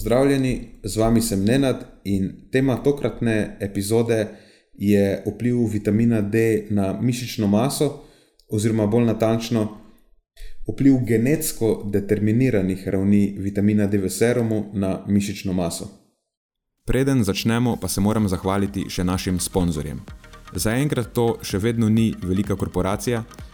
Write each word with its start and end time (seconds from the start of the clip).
Pozdravljeni, 0.00 0.80
z 0.82 0.96
vami 0.96 1.20
sem 1.20 1.44
Nenad 1.44 1.84
in 2.04 2.32
tema 2.52 2.76
tokratne 2.76 3.56
epizode 3.60 4.28
je 4.74 5.22
vpliv 5.26 5.56
vitamina 5.72 6.20
D 6.20 6.66
na 6.70 7.00
mišično 7.00 7.46
maso, 7.46 8.00
oziroma 8.48 8.86
bolj 8.86 9.04
natančno, 9.04 9.66
vpliv 10.72 10.94
genetsko 11.04 11.82
determiniranih 11.92 12.88
ravni 12.88 13.36
vitamina 13.38 13.86
D 13.86 13.98
v 13.98 14.08
serumu 14.10 14.70
na 14.72 15.04
mišično 15.06 15.52
maso. 15.52 15.90
Preden 16.86 17.24
začnemo, 17.24 17.76
pa 17.76 17.88
se 17.88 18.00
moram 18.00 18.28
zahvaliti 18.28 18.86
še 18.88 19.04
našim 19.04 19.36
sponzorjem. 19.40 20.00
Zaenkrat 20.56 21.12
to 21.12 21.34
še 21.42 21.58
vedno 21.58 21.88
ni 21.88 22.14
velika 22.22 22.56
korporacija, 22.56 23.24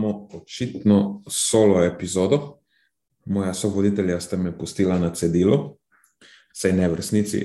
Imamo 0.00 0.28
očitno 0.32 1.22
solo 1.28 1.84
epizodo. 1.84 2.58
Moja 3.24 3.54
sovoditelja 3.54 4.20
sta 4.20 4.36
me 4.36 4.58
pustila 4.58 4.98
na 4.98 5.14
cedilu, 5.14 5.78
saj 6.52 6.72
ne 6.72 6.88
v 6.88 6.94
resnici. 6.94 7.40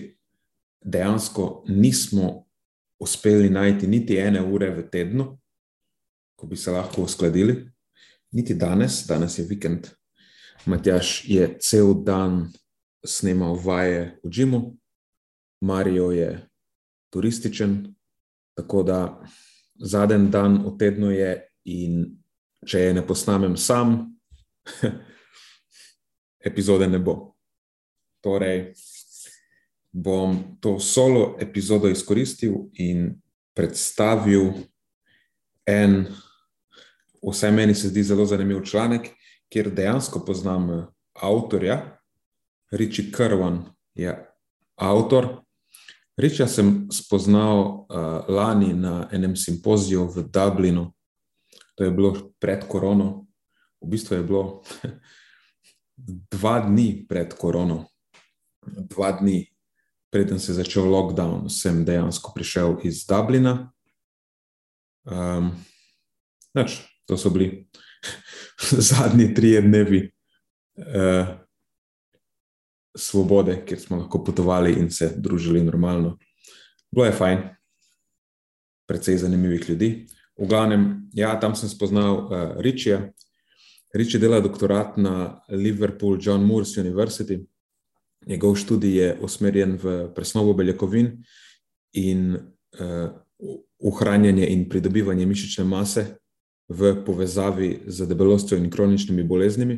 Dejansko 0.81 1.63
nismo 1.67 2.45
uspeli 2.99 3.49
najti 3.49 3.87
niti 3.87 4.17
ene 4.17 4.41
ure 4.41 4.69
v 4.71 4.85
tednu, 4.89 5.37
ko 6.35 6.47
bi 6.47 6.55
se 6.55 6.71
lahko 6.71 7.01
uskladili, 7.01 7.71
niti 8.31 8.53
danes, 8.53 9.03
danes 9.07 9.39
je 9.39 9.45
vikend. 9.45 9.87
Matjaš 10.65 11.25
je 11.29 11.57
cel 11.59 11.93
dan 12.03 12.53
snemal 13.05 13.59
vaje 13.59 14.19
v 14.23 14.29
Džimu, 14.29 14.61
Marijo 15.61 16.11
je 16.11 16.47
turističen, 17.09 17.95
tako 18.55 18.83
da 18.83 19.21
zadnji 19.75 20.31
dan 20.31 20.63
v 20.65 20.77
tednu 20.77 21.11
je 21.11 21.51
In 21.65 22.21
če 22.65 22.79
je 22.79 22.93
ne 22.93 23.03
posnamem 23.07 23.57
sam, 23.57 23.97
epizode 26.49 26.87
ne 26.87 26.99
bo. 26.99 27.35
Torej, 28.25 28.73
bom 29.91 30.57
to 30.59 30.79
solo 30.79 31.35
epizodo 31.39 31.87
izkoristil 31.87 32.65
in 32.73 33.13
predstavil 33.55 34.51
en, 35.65 36.05
vsaj 37.23 37.51
meni 37.51 37.75
se 37.75 37.89
zdi 37.93 38.03
zelo 38.03 38.25
zanimiv 38.25 38.63
članek, 38.65 39.09
kjer 39.49 39.69
dejansko 39.71 40.25
poznam 40.25 40.87
avtorja, 41.13 41.95
Riči 42.71 43.11
Krvan 43.11 43.63
je 43.95 44.11
avtor. 44.75 45.27
Riča 46.17 46.47
sem 46.47 46.87
spoznal 46.91 47.59
uh, 47.59 47.85
lani 48.27 48.73
na 48.73 49.09
enem 49.11 49.35
simpoziju 49.35 50.07
v 50.15 50.23
Dublinu, 50.31 50.94
To 51.75 51.83
je 51.83 51.91
bilo 51.91 52.31
pred 52.39 52.63
korono, 52.67 53.27
v 53.81 53.89
bistvu 53.91 54.15
je 54.15 54.23
bilo 54.23 54.63
dva 56.33 56.59
dni 56.67 57.05
pred 57.09 57.33
korono, 57.37 57.85
dva 58.63 59.11
dni 59.19 59.43
preden 60.15 60.39
se 60.39 60.51
je 60.51 60.55
začel 60.63 60.87
lockdown, 60.87 61.49
sem 61.51 61.83
dejansko 61.85 62.31
prišel 62.35 62.77
iz 62.87 63.03
Dublina. 63.03 63.71
Um, 65.03 65.51
nač, 66.55 66.77
to 67.03 67.17
so 67.19 67.29
bili 67.29 67.67
zadnji 68.89 69.33
tri 69.35 69.57
dnevi 69.61 69.99
uh, 70.79 71.35
svobode, 72.95 73.57
kjer 73.67 73.79
smo 73.79 73.97
lahko 73.97 74.23
potovali 74.23 74.71
in 74.79 74.87
se 74.91 75.11
družili 75.17 75.63
normalno. 75.63 76.15
Bilo 76.95 77.05
je 77.05 77.11
fajn, 77.11 77.43
precej 78.87 79.17
zanimivih 79.17 79.69
ljudi. 79.69 79.89
V 80.35 80.47
glavnem, 80.47 81.07
ja, 81.15 81.35
tam 81.39 81.55
sem 81.55 81.69
spoznal 81.69 82.13
uh, 82.15 82.29
Ričija. 82.59 83.05
Riči 83.95 84.19
dela 84.19 84.41
doktorat 84.43 84.97
na 84.99 85.39
Liverpool 85.49 86.19
John 86.19 86.43
Moores 86.43 86.75
University. 86.77 87.39
Njegov 88.27 88.55
študij 88.59 88.97
je 88.97 89.17
usmerjen 89.21 89.77
v 89.79 90.11
presnovo 90.15 90.53
beljakovin 90.53 91.23
in 91.93 92.35
uh, 92.35 93.15
ohranjanje 93.79 94.47
in 94.51 94.67
pridobivanje 94.69 95.25
mišične 95.25 95.63
mase 95.63 96.05
v 96.67 96.95
povezavi 97.05 97.85
z 97.87 98.07
debelostjo 98.07 98.57
in 98.57 98.69
kroničnimi 98.69 99.23
boleznimi. 99.23 99.77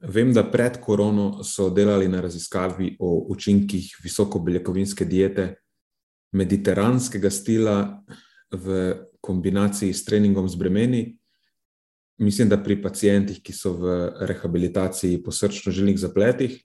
Vem, 0.00 0.32
da 0.32 0.46
pred 0.48 0.78
korono 0.80 1.44
so 1.44 1.68
delali 1.70 2.08
na 2.08 2.20
raziskavi 2.20 2.96
o 2.98 3.26
učinkih 3.28 3.98
visokobeljakovinske 4.02 5.04
diete, 5.04 5.54
mediteranskega 6.32 7.30
stila 7.30 8.00
v 8.50 8.94
kombinaciji 9.20 9.94
s 9.94 10.04
treningom 10.04 10.48
z 10.48 10.56
bremeni. 10.56 11.18
Mislim, 12.18 12.48
da 12.48 12.58
pri 12.62 12.82
pacijentih, 12.82 13.40
ki 13.42 13.52
so 13.52 13.72
v 13.72 13.94
rehabilitaciji 14.28 15.22
po 15.22 15.32
srčno-žilnih 15.32 15.96
zapletih. 15.98 16.58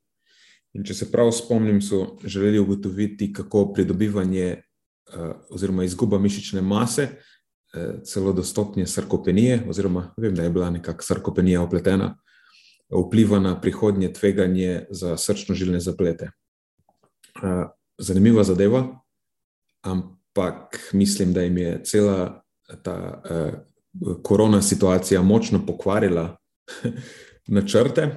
In 0.75 0.83
če 0.83 0.93
se 0.93 1.07
prav 1.11 1.31
spomnim, 1.31 1.79
so 1.81 2.17
želeli 2.23 2.59
ugotoviti, 2.59 3.31
kako 3.33 3.69
pridobivanje 3.73 4.49
uh, 4.57 5.31
oziroma 5.49 5.85
izguba 5.87 6.19
mišične 6.19 6.61
mase, 6.61 7.07
uh, 7.07 8.03
celo 8.03 8.33
do 8.35 8.43
stopnje 8.43 8.87
sarkopenije, 8.87 9.61
oziroma 9.69 10.09
vem, 10.17 10.35
da 10.35 10.43
je 10.43 10.51
bila 10.51 10.69
nekakšna 10.75 11.15
sarkopenija 11.15 11.63
opletena, 11.63 12.17
vpliva 12.91 13.39
na 13.39 13.55
prihodnje 13.61 14.11
tveganje 14.13 14.85
za 14.91 15.15
srčno-žilne 15.17 15.79
zaplete. 15.79 16.33
Uh, 17.39 17.71
zanimiva 17.97 18.43
zadeva, 18.43 18.83
ampak 19.81 20.89
mislim, 20.93 21.33
da 21.33 21.41
jim 21.41 21.57
je 21.57 21.83
cela 21.83 22.44
ta 22.83 23.21
eh, 23.29 23.51
korona 24.23 24.61
situacija 24.61 25.21
močno 25.21 25.65
pokvarila 25.65 26.37
načrte. 27.47 28.09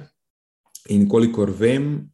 In 0.89 1.09
kolikor 1.09 1.51
vem, 1.53 2.09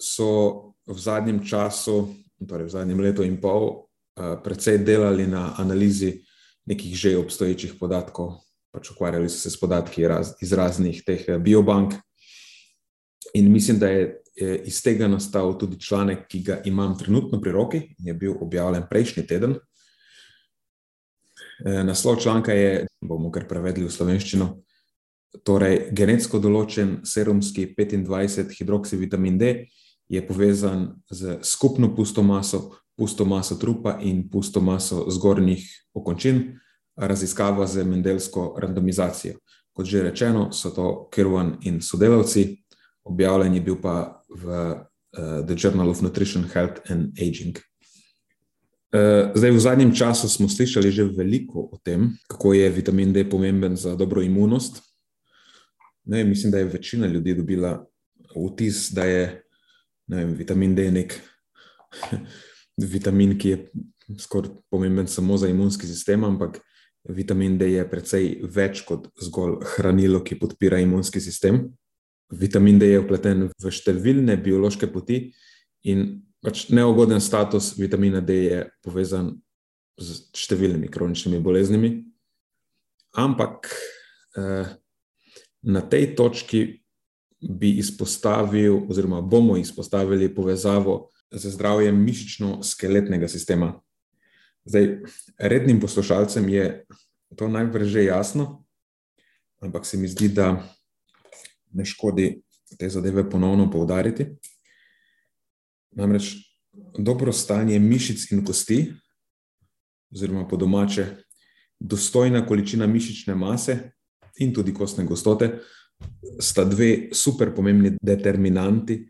so 0.00 0.74
v 0.86 0.98
zadnjem 0.98 1.44
času, 1.46 2.08
torej 2.48 2.66
v 2.66 2.72
zadnjem 2.72 3.00
letu 3.00 3.24
in 3.24 3.38
pol, 3.40 3.86
eh, 4.16 4.36
precej 4.44 4.78
delali 4.78 5.26
na 5.26 5.54
analizi 5.58 6.22
nekih 6.66 6.96
že 6.96 7.16
obstoječih 7.18 7.74
podatkov, 7.80 8.42
pač 8.74 8.90
ukvarjali 8.90 9.28
so 9.28 9.38
se 9.38 9.50
s 9.50 9.60
podatki 9.60 10.06
raz, 10.08 10.34
iz 10.42 10.52
raznih 10.52 11.02
teh 11.06 11.28
eh, 11.28 11.38
biobank. 11.38 11.94
In 13.34 13.52
mislim, 13.52 13.78
da 13.78 13.88
je 13.88 14.22
iz 14.64 14.82
tega 14.82 15.08
nastal 15.08 15.58
tudi 15.58 15.80
članek, 15.80 16.26
ki 16.28 16.42
ga 16.42 16.60
imam 16.64 16.98
trenutno 16.98 17.40
pri 17.40 17.52
roki, 17.52 17.80
je 17.98 18.14
bil 18.14 18.34
objavljen 18.40 18.84
prejšnji 18.90 19.26
teden, 19.26 19.56
naslov 21.64 22.20
članka 22.20 22.52
je, 22.52 22.86
bomo 23.00 23.30
kar 23.32 23.46
prevedli 23.48 23.86
v 23.86 23.92
slovenščino, 23.92 24.48
torej 25.44 25.88
genetsko 25.96 26.40
določen 26.40 27.00
serumski 27.04 27.66
25 27.76 28.54
hidroksivitamin 28.58 29.38
D 29.38 29.52
je 30.08 30.22
povezan 30.26 31.02
z 31.10 31.38
skupno 31.42 31.94
pusto 31.96 32.22
maso, 32.22 32.78
pusto 32.96 33.24
maso 33.24 33.56
trupa 33.58 33.98
in 34.00 34.28
pusto 34.30 34.60
maso 34.60 35.04
zgornjih 35.10 35.64
okončin, 35.94 36.60
raziskava 36.96 37.66
z 37.66 37.84
mendelsko 37.84 38.54
randomizacijo. 38.60 39.40
Kot 39.76 39.86
že 39.86 40.06
rečeno, 40.06 40.52
so 40.52 40.70
to 40.72 41.08
Kirwan 41.12 41.58
in 41.68 41.82
sodelavci, 41.84 42.64
objavljen 43.04 43.54
je 43.54 43.60
bil 43.60 43.76
pa 43.76 44.22
v 44.30 44.44
uh, 44.48 45.44
The 45.44 45.54
Journal 45.58 45.90
of 45.90 46.00
Nutrition, 46.00 46.48
Health 46.48 46.80
and 46.90 47.12
Aging. 47.20 47.60
Eh, 48.96 49.32
zdaj, 49.34 49.50
v 49.50 49.60
zadnjem 49.60 49.92
času 49.92 50.28
smo 50.28 50.48
slišali 50.48 50.88
že 50.88 51.04
veliko 51.04 51.68
o 51.68 51.76
tem, 51.76 52.16
kako 52.30 52.56
je 52.56 52.70
vitamin 52.70 53.12
D 53.12 53.28
pomemben 53.28 53.76
za 53.76 53.92
dobro 53.92 54.22
imunost. 54.22 54.80
Ne, 56.04 56.24
mislim, 56.24 56.52
da 56.52 56.58
je 56.58 56.64
večina 56.64 57.06
ljudi 57.06 57.34
dobila 57.34 57.84
vtis, 58.32 58.92
da 58.92 59.04
je 59.04 59.42
vem, 60.08 60.32
vitamin 60.32 60.74
D 60.74 60.90
nek 60.90 61.12
vitamin, 62.94 63.36
ki 63.38 63.48
je 63.48 63.58
skoraj 64.18 64.50
pomemben 64.70 65.06
samo 65.06 65.36
za 65.36 65.48
imunski 65.48 65.86
sistem, 65.86 66.24
ampak 66.24 66.60
vitamin 67.04 67.58
D 67.58 67.72
je 67.72 67.90
precej 67.90 68.40
več 68.48 68.80
kot 68.86 69.10
zgolj 69.20 69.60
hranilo, 69.76 70.22
ki 70.24 70.38
podpira 70.38 70.80
imunski 70.80 71.20
sistem. 71.20 71.74
Vitamin 72.32 72.78
D 72.78 72.94
je 72.94 73.02
vpleten 73.02 73.50
v 73.50 73.70
številne 73.70 74.38
biološke 74.40 74.88
poti 74.88 75.34
in 75.84 76.25
pač 76.44 76.68
neugoden 76.68 77.20
status 77.20 77.74
vitamina 77.78 78.20
D 78.20 78.38
je 78.46 78.60
povezan 78.84 79.34
z 79.96 80.26
številnimi 80.36 80.90
kroničnimi 80.92 81.40
boleznimi. 81.40 81.90
Ampak 83.16 83.70
eh, 84.36 84.76
na 85.66 85.82
tej 85.82 86.12
točki 86.16 86.66
bi 87.40 87.76
izpostavil, 87.80 88.86
oziroma 88.88 89.20
bomo 89.20 89.56
izpostavili 89.56 90.28
povezavo 90.34 91.10
z 91.32 91.50
zdravjem 91.52 91.96
mišično-skeletnega 92.06 93.28
sistema. 93.28 93.74
Zdaj, 94.66 95.02
rednim 95.38 95.80
poslušalcem 95.80 96.48
je 96.48 96.66
to 97.36 97.48
najbrž 97.48 97.86
že 97.86 98.04
jasno, 98.04 98.64
ampak 99.60 99.86
se 99.86 99.96
mi 99.96 100.08
zdi, 100.08 100.28
da 100.28 100.62
ne 101.72 101.84
škodi 101.84 102.42
te 102.78 102.88
zadeve 102.90 103.30
ponovno 103.30 103.70
poudariti. 103.70 104.26
Namreč 105.96 106.34
dobro 106.98 107.32
stanje 107.32 107.78
mišic 107.78 108.30
in 108.32 108.44
kosti, 108.44 108.92
oziroma 110.12 110.46
po 110.48 110.56
domače, 110.56 111.06
dostojna 111.80 112.46
količina 112.46 112.86
mišične 112.86 113.34
mase 113.34 113.78
in 114.38 114.54
tudi 114.54 114.74
kostne 114.74 115.04
gostote, 115.04 115.58
sta 116.40 116.64
dve 116.64 117.08
super 117.12 117.54
pomembni 117.54 117.96
determinanti 118.02 119.00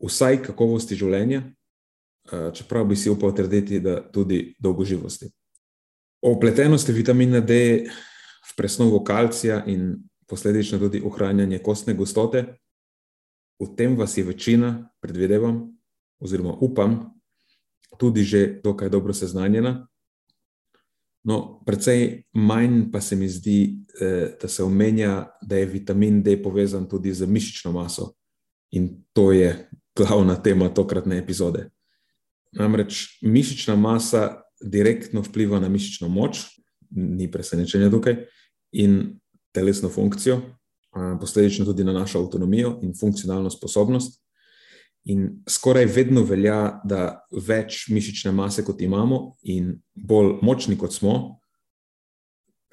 vsaj 0.00 0.42
kakovosti 0.46 0.96
življenja, 0.96 1.42
čeprav 2.54 2.86
bi 2.88 2.96
si 2.96 3.10
upal 3.10 3.34
trditi, 3.36 3.80
da 3.82 4.00
tudi 4.12 4.54
dolgoživosti. 4.58 5.28
O 6.22 6.36
pletenosti 6.40 6.92
vitamina 6.92 7.40
D 7.40 7.54
v 8.50 8.56
presnovo 8.56 9.02
kalcija 9.04 9.64
in 9.66 9.96
posledično 10.28 10.78
tudi 10.78 11.00
ohranjanje 11.04 11.58
kostne 11.64 11.94
gostote, 11.94 12.44
v 13.60 13.68
tem 13.76 13.96
vas 13.96 14.16
je 14.16 14.24
večina, 14.24 14.90
predvidevam, 15.02 15.79
oziroma 16.20 16.54
upam, 16.60 17.20
tudi 17.98 18.24
že 18.24 18.60
dokaj 18.64 18.88
dobro 18.88 19.14
seznanjena. 19.14 19.86
No, 21.24 21.60
predvsej 21.66 22.22
manj 22.32 22.88
pa 22.92 23.00
se 23.00 23.16
mi 23.16 23.28
zdi, 23.28 23.84
eh, 24.00 24.36
da 24.40 24.48
se 24.48 24.64
omenja, 24.64 25.26
da 25.42 25.56
je 25.56 25.66
vitamin 25.66 26.22
D 26.22 26.42
povezan 26.42 26.88
tudi 26.88 27.14
z 27.14 27.26
mišično 27.26 27.72
maso. 27.72 28.14
In 28.70 29.04
to 29.12 29.32
je 29.32 29.68
glavna 29.96 30.36
tema 30.42 30.68
tokratne 30.68 31.18
epizode. 31.18 31.70
Namreč 32.52 33.18
mišična 33.22 33.76
masa 33.76 34.42
direktno 34.64 35.22
vpliva 35.22 35.60
na 35.60 35.68
mišično 35.68 36.08
moč, 36.08 36.38
ni 36.90 37.30
presenečenja 37.30 37.90
tukaj, 37.90 38.16
in 38.72 39.20
telesno 39.52 39.88
funkcijo, 39.88 40.40
posledično 41.20 41.64
tudi 41.64 41.84
na 41.84 41.92
našo 41.92 42.18
avtonomijo 42.18 42.78
in 42.82 42.94
funkcionalno 43.00 43.50
sposobnost. 43.50 44.20
In 45.08 45.42
skoraj 45.48 45.86
vedno 45.88 46.22
velja, 46.28 46.80
da 46.84 47.22
več 47.32 47.86
mišične 47.88 48.32
mase 48.36 48.64
kot 48.64 48.82
imamo, 48.84 49.36
in 49.42 49.78
bolj 49.94 50.36
močni 50.44 50.76
kot 50.78 50.92
smo, 50.92 51.40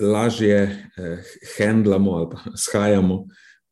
lažje 0.02 0.58
eh, 0.60 1.30
handlamo 1.56 2.12
ali 2.12 2.30
pa 2.32 2.52
shajamo 2.66 3.26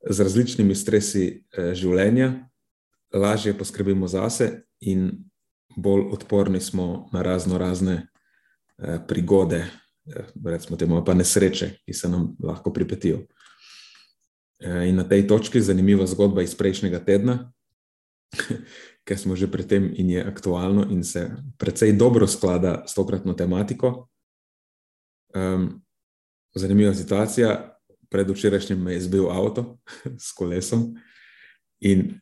z 0.09 0.23
različnimi 0.23 0.75
stresi 0.75 1.25
eh, 1.27 1.73
življenja, 1.75 2.31
lažje 3.13 3.53
poskrbimo 3.57 4.07
zase, 4.07 4.63
in 4.79 5.09
bolj 5.75 6.07
odporni 6.15 6.61
smo 6.61 7.09
na 7.13 7.21
razno 7.21 7.57
razne 7.57 8.07
eh, 8.77 8.99
prigode, 9.07 9.65
eh, 10.07 10.31
recimo 10.45 10.77
temu, 10.77 11.03
pa 11.05 11.13
nesreče, 11.13 11.71
ki 11.85 11.93
se 11.93 12.09
nam 12.09 12.35
lahko 12.43 12.73
pripetijo. 12.73 13.25
Eh, 14.59 14.89
in 14.89 14.95
na 14.95 15.03
tej 15.03 15.27
točki 15.27 15.57
je 15.57 15.67
zanimiva 15.67 16.07
zgodba 16.07 16.41
iz 16.41 16.55
prejšnjega 16.55 16.99
tedna 17.05 17.51
ker 19.07 19.17
smo 19.19 19.35
že 19.35 19.47
pri 19.51 19.67
tem 19.67 19.91
in 19.95 20.09
je 20.09 20.23
aktualno 20.23 20.87
in 20.89 21.03
se 21.03 21.29
precej 21.57 21.93
dobro 21.93 22.27
sklada 22.27 22.83
s 22.87 22.93
tokratno 22.93 23.33
tematiko. 23.33 24.07
Um, 25.35 25.81
zanimiva 26.55 26.93
situacija. 26.93 27.71
Predvčerajšnjem 28.09 28.81
me 28.81 28.93
je 28.93 29.01
zbil 29.01 29.29
avto 29.31 29.77
s 30.25 30.31
kolesom 30.31 30.95
in 31.79 32.19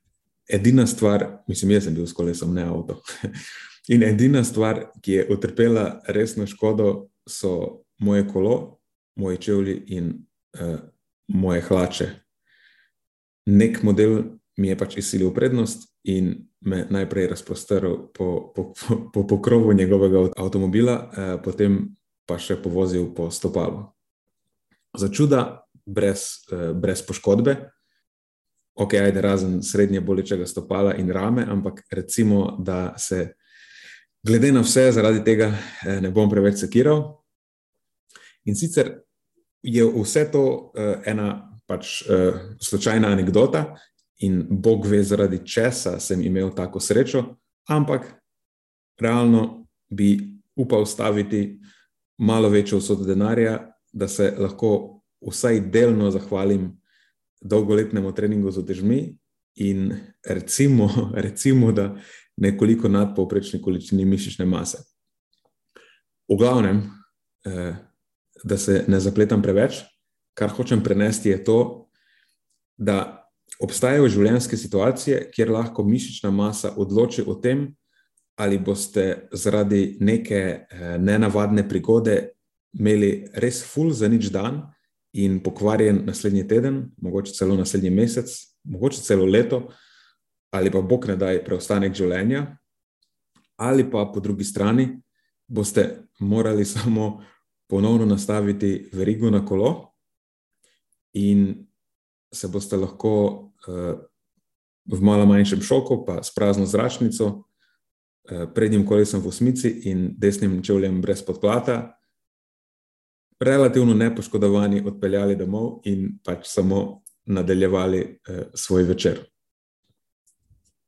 edina 0.49 0.87
stvar, 0.87 1.43
mislim, 1.47 1.71
jaz 1.71 1.83
sem 1.83 1.95
bil 1.95 2.07
s 2.07 2.13
kolesom, 2.13 2.53
ne 2.53 2.63
avto. 2.63 3.01
In 3.87 4.03
edina 4.03 4.43
stvar, 4.43 4.85
ki 5.03 5.11
je 5.11 5.27
utrpela 5.29 6.01
resno 6.07 6.47
škodo, 6.47 7.09
so 7.27 7.83
moje 7.99 8.27
kolo, 8.27 8.79
moji 9.15 9.37
čevlji 9.37 9.83
in 9.87 10.13
uh, 10.59 10.79
moje 11.27 11.61
hlače. 11.61 12.07
Nek 13.45 13.83
model 13.83 14.23
mi 14.57 14.67
je 14.67 14.77
pač 14.77 14.97
izsilil 14.97 15.33
prednost 15.35 15.92
in 16.03 16.47
me 16.61 16.85
najprej 16.89 17.27
razprostrl 17.27 17.95
po, 18.13 18.53
po, 18.55 18.73
po 19.13 19.27
pokrovu 19.27 19.73
njegovega 19.73 20.29
avtomobila, 20.37 20.95
eh, 21.17 21.37
potem 21.43 21.95
pa 22.25 22.39
še 22.39 22.55
povozil 22.61 23.11
po 23.15 23.31
stopalu. 23.31 23.85
Za 24.97 25.09
čuda, 25.09 25.63
brez, 25.85 26.45
eh, 26.51 26.73
brez 26.73 27.01
poškodbe, 27.01 27.55
ok, 28.75 28.93
ajde 28.93 29.21
razen 29.21 29.63
srednje 29.63 30.01
bolečega 30.01 30.45
stopala 30.45 30.95
in 30.95 31.11
rame, 31.11 31.45
ampak 31.49 31.83
recimo, 31.91 32.57
da 32.59 32.93
se 32.97 33.33
glede 34.23 34.51
na 34.51 34.61
vse 34.61 34.91
zaradi 34.91 35.23
tega 35.23 35.51
eh, 35.85 36.01
ne 36.01 36.11
bom 36.11 36.29
preveč 36.29 36.63
sekiral. 36.63 37.23
In 38.45 38.55
sicer 38.55 38.99
je 39.63 39.85
vse 39.85 40.25
to 40.31 40.71
eh, 40.75 41.01
ena 41.11 41.59
pač 41.67 42.01
eh, 42.07 42.55
slučajna 42.59 43.11
anekdota, 43.11 43.75
in 44.23 44.45
Bog 44.49 44.85
ve, 44.87 45.03
zaradi 45.03 45.41
česa 45.45 45.99
sem 45.99 46.21
imel 46.21 46.53
tako 46.55 46.79
srečo, 46.79 47.23
ampak 47.67 48.07
realno 48.99 49.67
bi 49.89 50.39
upal 50.55 50.85
staviti 50.85 51.59
malo 52.17 52.49
večjo 52.49 52.77
vsoto 52.77 53.03
denarja, 53.03 53.73
da 53.91 54.07
se 54.07 54.33
lahko 54.37 55.01
vsaj 55.21 55.59
delno 55.59 56.11
zahvalim 56.11 56.71
dolgoletnemu 57.41 58.13
treningu 58.15 58.51
z 58.51 58.59
otežmi 58.59 59.17
in 59.55 59.93
recimo, 60.27 60.89
recimo 61.25 61.71
da 61.71 61.95
nekoliko 62.37 62.87
nadpovprečni 62.87 63.61
količini 63.61 64.05
mišične 64.05 64.45
mase. 64.45 64.77
V 66.29 66.37
glavnem, 66.37 66.83
eh, 67.45 67.75
da 68.43 68.57
se 68.57 68.85
ne 68.87 68.99
zapletam 68.99 69.41
preveč, 69.41 69.83
kar 70.33 70.49
hočem 70.49 70.83
prenesti, 70.83 71.29
je 71.29 71.43
to, 71.43 71.89
da 72.77 73.22
obstajajo 73.61 74.09
življenjske 74.09 74.57
situacije, 74.57 75.29
kjer 75.33 75.51
lahko 75.51 75.83
mišična 75.83 76.31
masa 76.31 76.73
odloči 76.77 77.23
o 77.27 77.35
tem, 77.35 77.67
ali 78.35 78.57
boste 78.57 79.27
zaradi 79.31 79.97
neke 79.99 80.39
eh, 80.39 80.97
nenavadne 80.97 81.67
prigode 81.69 82.33
imeli 82.73 83.27
res 83.37 83.61
full 83.65 83.93
za 83.93 84.09
nič 84.09 84.31
dan 84.33 84.63
in 85.13 85.37
pokvarjen 85.45 86.01
naslednji 86.07 86.47
teden, 86.47 86.87
mogoče 86.97 87.33
celo 87.37 87.55
naslednji 87.55 87.91
mesec, 87.93 88.31
mogoče 88.63 89.01
celo 89.05 89.25
leto, 89.25 89.67
ali 90.53 90.71
pa 90.71 90.81
bog 90.81 91.05
ne 91.07 91.15
daj 91.17 91.43
preostanek 91.45 91.93
življenja, 91.93 92.47
ali 93.61 93.85
pa 93.89 94.07
po 94.13 94.19
drugi 94.19 94.43
strani 94.43 94.87
boste 95.47 96.07
morali 96.19 96.65
samo 96.65 97.21
ponovno 97.69 98.05
nastaviti 98.05 98.89
verigo 98.93 99.29
na 99.29 99.45
kolo 99.45 99.93
in 101.13 101.67
se 102.33 102.47
boste 102.47 102.77
lahko 102.77 103.13
uh, 103.67 103.95
v 104.85 105.01
malo 105.01 105.25
manjšem 105.25 105.61
šoku, 105.61 106.03
pa 106.05 106.23
s 106.23 106.33
prazno 106.35 106.65
zračnico, 106.65 107.27
uh, 107.27 108.45
prednjim 108.55 108.85
kolesom 108.87 109.21
v 109.21 109.31
osmici 109.31 109.69
in 109.89 110.13
desnim 110.17 110.61
čevljem 110.63 111.01
brez 111.01 111.21
podplata, 111.25 111.97
relativno 113.39 113.93
nepoškodovani, 113.93 114.83
odpeljali 114.85 115.35
domov 115.35 115.81
in 115.85 116.17
pač 116.23 116.47
samo 116.47 117.03
nadaljevali 117.25 118.01
uh, 118.01 118.41
svoj 118.53 118.83
večer. 118.83 119.23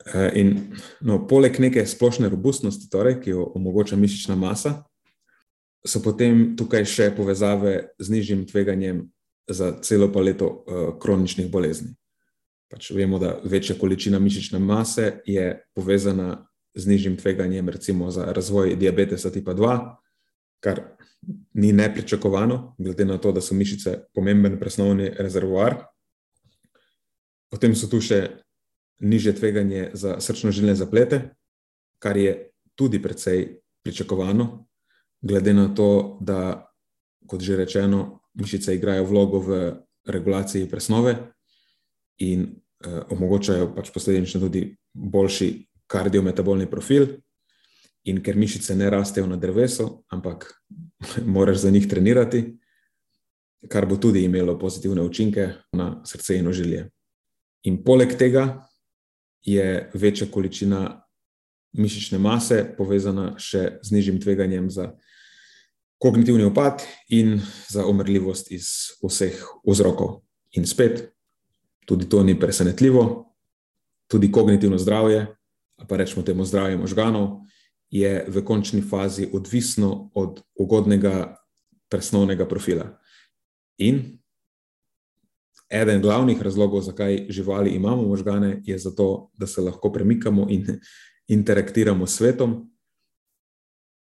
Uh, 0.06 0.30
in, 0.34 0.58
no, 1.02 1.24
poleg 1.28 1.60
neke 1.60 1.86
splošne 1.86 2.30
robustnosti, 2.30 2.90
torej, 2.92 3.20
ki 3.22 3.34
jo 3.38 3.52
omogoča 3.56 3.96
mišična 3.96 4.36
masa, 4.36 4.84
so 5.86 6.02
potem 6.02 6.56
tukaj 6.58 6.86
še 6.90 7.12
povezave 7.16 7.92
z 8.02 8.10
nižjim 8.10 8.46
tveganjem 8.50 9.06
za 9.48 9.72
celo 9.82 10.12
paleto 10.14 10.48
uh, 10.48 11.00
kroničnih 11.02 11.52
bolezni. 11.52 11.96
Pač 12.72 12.92
vemo, 12.92 13.20
da 13.20 13.40
večja 13.44 13.76
količina 13.80 14.20
mišične 14.20 14.60
mase 14.60 15.20
je 15.26 15.66
povezana 15.76 16.48
z 16.74 16.88
nižjim 16.88 17.18
tveganjem, 17.18 17.70
recimo 17.70 18.12
za 18.12 18.26
razvoj 18.34 18.76
diabetesa 18.76 19.32
tipa 19.32 19.54
2, 19.54 19.96
kar 20.60 20.82
ni 21.54 21.72
nepričakovano, 21.74 22.76
glede 22.78 23.06
na 23.06 23.18
to, 23.18 23.32
da 23.32 23.42
so 23.42 23.56
mišice 23.56 24.00
pomemben 24.14 24.60
presnovni 24.60 25.10
rezervoar. 25.10 25.78
Potem 27.50 27.76
so 27.76 27.88
tu 27.88 28.02
še 28.02 28.28
nižje 29.00 29.36
tveganje 29.36 29.90
za 29.94 30.18
srčno-žilne 30.20 30.76
zaplete, 30.76 31.22
kar 32.00 32.18
je 32.18 32.52
tudi 32.76 33.02
precej 33.02 33.62
pričakovano, 33.84 34.66
glede 35.22 35.54
na 35.54 35.68
to, 35.76 36.18
da, 36.22 36.72
kot 37.28 37.42
že 37.42 37.56
rečeno, 37.56 38.25
mišice 38.36 38.76
igrajo 38.76 39.06
vlogo 39.06 39.40
v 39.40 39.60
regulaciji 40.06 40.70
presnove 40.70 41.16
in 42.18 42.42
eh, 42.42 43.02
omogočajo 43.10 43.74
pač 43.76 43.92
posledično 43.94 44.42
tudi 44.42 44.68
boljši 44.94 45.50
kardiometabolni 45.88 46.70
profil. 46.70 47.08
In 48.06 48.22
ker 48.22 48.38
mišice 48.38 48.76
ne 48.76 48.90
rastejo 48.90 49.26
na 49.28 49.38
drevesu, 49.38 50.04
ampak 50.14 50.46
moraš 51.36 51.64
za 51.66 51.72
njih 51.72 51.88
trenirati, 51.90 52.44
kar 53.70 53.86
bo 53.86 53.98
tudi 53.98 54.24
imelo 54.24 54.60
pozitivne 54.60 55.02
učinke 55.02 55.48
na 55.74 56.02
srce 56.06 56.38
in 56.38 56.48
ožilje. 56.48 56.90
In 57.66 57.82
poleg 57.84 58.14
tega 58.18 58.68
je 59.42 59.90
večja 59.94 60.28
količina 60.32 61.02
mišične 61.74 62.20
mase 62.20 62.62
povezana 62.78 63.34
še 63.42 63.80
z 63.84 63.92
nižjim 63.92 64.22
tveganjem 64.22 64.70
za 64.70 64.94
kognitivni 66.06 66.46
upad 66.46 66.84
in 67.10 67.42
za 67.70 67.88
umrljivost 67.88 68.52
iz 68.52 68.94
vseh 69.02 69.34
vzrokov. 69.66 70.22
In 70.54 70.68
spet, 70.70 71.10
tudi 71.86 72.06
to 72.10 72.24
ni 72.24 72.40
presenetljivo, 72.40 73.34
tudi 74.08 74.32
kognitivno 74.32 74.78
zdravje, 74.78 75.26
pa 75.90 75.98
rečemo 75.98 76.22
temu 76.22 76.46
zdravje 76.46 76.78
možganov, 76.78 77.42
je 77.90 78.26
v 78.28 78.44
končni 78.46 78.82
fazi 78.86 79.26
odvisno 79.34 80.12
od 80.14 80.44
ugodnega 80.56 81.38
presnovnega 81.90 82.46
profila. 82.46 82.86
In 83.78 84.20
eden 85.70 86.02
glavnih 86.02 86.42
razlogov, 86.42 86.86
zakaj 86.86 87.26
živali 87.30 87.74
imamo 87.74 88.06
možgane, 88.06 88.62
je 88.64 88.78
zato, 88.78 89.32
da 89.34 89.48
se 89.48 89.62
lahko 89.62 89.92
premikamo 89.92 90.46
in 90.50 90.68
interaktiramo 91.38 92.06
s 92.06 92.18
svetom. 92.22 92.70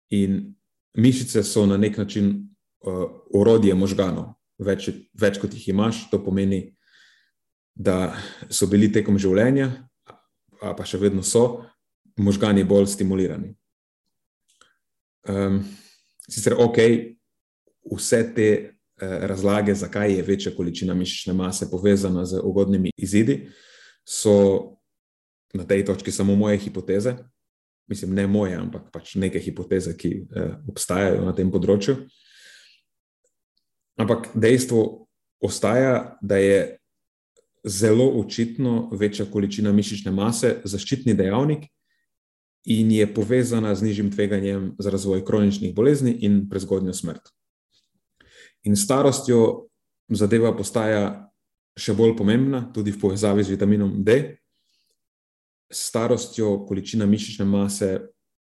In 0.09 0.55
mišice 0.95 1.43
so 1.43 1.65
na 1.65 1.77
nek 1.77 1.97
način 1.97 2.49
uh, 2.85 3.05
orodje 3.33 3.75
možganov. 3.75 4.33
Več, 4.57 4.89
več 5.13 5.39
kot 5.41 5.53
jih 5.53 5.69
imaš, 5.73 6.05
to 6.11 6.21
pomeni, 6.23 6.75
da 7.75 8.15
so 8.49 8.69
bili 8.71 8.87
tekom 8.91 9.17
življenja, 9.19 9.67
pa 10.61 10.85
še 10.87 10.99
vedno 11.01 11.23
so, 11.27 11.65
možgani 12.15 12.63
bolj 12.63 12.87
stimulirani. 12.93 13.51
Um, 15.27 15.59
sicer 16.29 16.55
ok, 16.55 16.79
vse 17.91 18.21
te 18.37 18.47
uh, 18.55 19.25
razlage, 19.27 19.75
zakaj 19.75 20.15
je 20.15 20.23
večja 20.23 20.55
količina 20.55 20.95
mišične 20.95 21.35
mase 21.35 21.67
povezana 21.71 22.23
z 22.25 22.39
ugodnimi 22.39 22.93
izidi, 22.95 23.41
so 24.07 24.77
na 25.55 25.67
tej 25.67 25.83
točki 25.85 26.11
samo 26.11 26.35
moje 26.35 26.61
hipoteze. 26.63 27.17
Mislim, 27.87 28.15
ne 28.17 28.25
moje, 28.27 28.55
ampak 28.57 28.89
pač 28.93 29.13
neke 29.21 29.39
hipoteze, 29.39 29.93
ki 29.97 30.11
uh, 30.23 30.55
obstajajo 30.71 31.25
na 31.25 31.35
tem 31.37 31.51
področju. 31.53 31.99
Ampak 34.01 34.31
dejstvo 34.33 34.81
ostaja, 35.45 36.17
da 36.21 36.39
je 36.41 36.77
zelo 37.65 38.07
očitno 38.19 38.89
večja 38.97 39.25
količina 39.29 39.71
mišične 39.73 40.11
mase 40.13 40.59
zaščitni 40.65 41.13
dejavnik, 41.17 41.69
in 42.65 42.91
je 42.91 43.05
povezana 43.13 43.75
z 43.75 43.85
nižjim 43.85 44.11
tveganjem 44.11 44.75
za 44.79 44.89
razvoj 44.89 45.25
kroničnih 45.25 45.75
bolezni 45.75 46.11
in 46.11 46.49
prezgodnjo 46.49 46.93
smrt. 46.93 47.29
In 48.63 48.75
starostjo 48.75 49.67
zadeva 50.09 50.55
postaja 50.57 51.29
še 51.77 51.93
bolj 51.93 52.15
pomembna, 52.17 52.63
tudi 52.73 52.91
v 52.91 52.99
povezavi 52.99 53.43
z 53.43 53.53
vitaminom 53.53 54.01
D. 54.03 54.37
Starostjo 55.71 56.65
količina 56.67 57.05
mišične 57.05 57.45
mase 57.45 57.99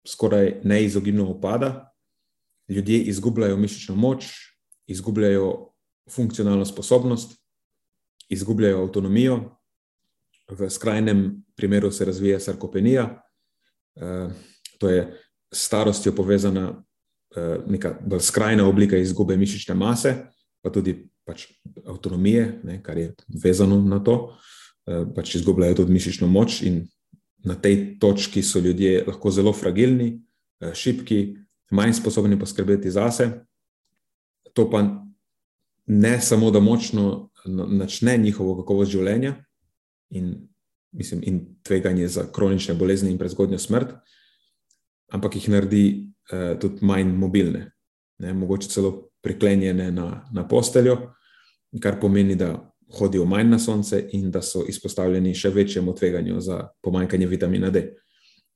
skoraj 0.06 0.60
neizogibno 0.64 1.28
upada, 1.30 1.92
ljudje 2.68 3.02
izgubljajo 3.02 3.56
mišično 3.56 3.94
moč, 3.96 4.26
izgubljajo 4.86 5.72
funkcionalno 6.10 6.64
sposobnost, 6.64 7.36
izgubljajo 8.28 8.82
avtonomijo, 8.82 9.56
v 10.50 10.70
skrajnem 10.70 11.44
primeru 11.56 11.90
se 11.92 12.04
razvija 12.04 12.40
sarkopenija. 12.40 13.22
Eh, 13.96 14.28
to 14.78 14.88
je 14.88 15.20
starostjo 15.52 16.14
povezana 16.14 16.82
eh, 17.36 17.58
neka 17.66 17.94
bolj 18.06 18.20
skrajna 18.20 18.68
oblika 18.68 18.96
izgube 18.96 19.36
mišične 19.36 19.74
mase, 19.74 20.14
pa 20.62 20.70
tudi 20.70 21.10
pač 21.24 21.46
avtonomije, 21.86 22.60
ne, 22.64 22.82
kar 22.82 22.98
je 22.98 23.14
vezano 23.42 23.82
na 23.82 24.00
to. 24.04 24.36
Eh, 24.86 25.04
pač 25.14 25.34
izgubljajo 25.34 25.74
tudi 25.74 25.92
mišično 25.92 26.26
moč, 26.26 26.62
in 26.62 26.86
na 27.44 27.54
tej 27.54 27.98
točki 27.98 28.42
so 28.42 28.60
ljudje 28.60 29.04
lahko 29.06 29.30
zelo 29.30 29.52
fragilni, 29.52 30.20
šibki, 30.74 31.36
manj 31.70 31.92
sposobni 31.92 32.38
poskrbeti 32.38 32.90
zase. 32.90 33.30
To 34.52 34.70
pa 34.70 34.82
ne 35.86 36.20
samo, 36.20 36.50
da 36.50 36.60
močno 36.60 37.30
načne 37.46 38.16
njihovo 38.18 38.56
kakovost 38.60 38.90
življenja 38.92 39.34
in 40.10 40.34
mislim, 40.92 41.20
in 41.24 41.40
tveganje 41.62 42.08
za 42.08 42.26
kronične 42.32 42.74
bolezni 42.74 43.10
in 43.10 43.18
prezgodnjo 43.18 43.58
smrt, 43.58 43.94
ampak 45.10 45.36
jih 45.36 45.48
naredi 45.48 45.84
uh, 46.32 46.58
tudi 46.60 46.84
manj 46.86 47.12
mobilne, 47.14 47.70
ne, 48.18 48.32
mogoče 48.34 48.68
celo 48.68 49.10
priklenjene 49.22 49.90
na, 49.92 50.24
na 50.32 50.46
posteljo, 50.48 50.96
kar 51.82 52.00
pomeni, 52.00 52.34
da 52.34 52.56
hodijo 52.92 53.24
manj 53.24 53.50
na 53.50 53.58
sonce 53.58 54.02
in 54.12 54.30
da 54.30 54.42
so 54.42 54.64
izpostavljeni 54.68 55.34
še 55.34 55.50
večjemu 55.50 55.94
tveganju 55.94 56.40
za 56.40 56.68
pomanjkanje 56.82 57.26
vitamina 57.26 57.70
D. 57.70 57.84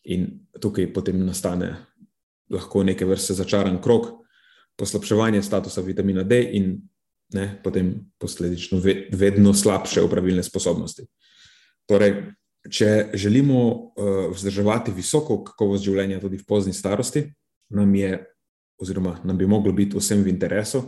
In 0.04 0.26
tukaj 0.60 0.92
potem 0.92 1.22
nastane 1.26 1.74
lahko 2.50 2.82
neke 2.84 3.06
vrste 3.06 3.34
začaran 3.34 3.80
krok, 3.82 4.10
poslabševanje 4.76 5.42
statusa 5.42 5.80
vitamina 5.80 6.22
D 6.22 6.40
in 6.58 6.74
ne, 7.34 7.46
potem 7.64 7.94
posledično 8.18 8.80
vedno 9.12 9.54
slabše 9.54 10.02
upravilne 10.02 10.42
sposobnosti. 10.42 11.06
Torej, 11.88 12.14
če 12.70 13.10
želimo 13.14 13.64
uh, 13.70 14.28
vzdrževati 14.32 14.92
visoko 14.94 15.42
kakovost 15.44 15.84
življenja 15.84 16.20
tudi 16.20 16.38
v 16.40 16.46
pozni 16.48 16.72
starosti, 16.72 17.26
nam 17.74 17.94
je, 17.94 18.18
oziroma 18.80 19.18
nam 19.24 19.38
bi 19.38 19.48
moglo 19.48 19.72
biti 19.72 19.98
vsem 19.98 20.22
v 20.24 20.32
interesu, 20.32 20.84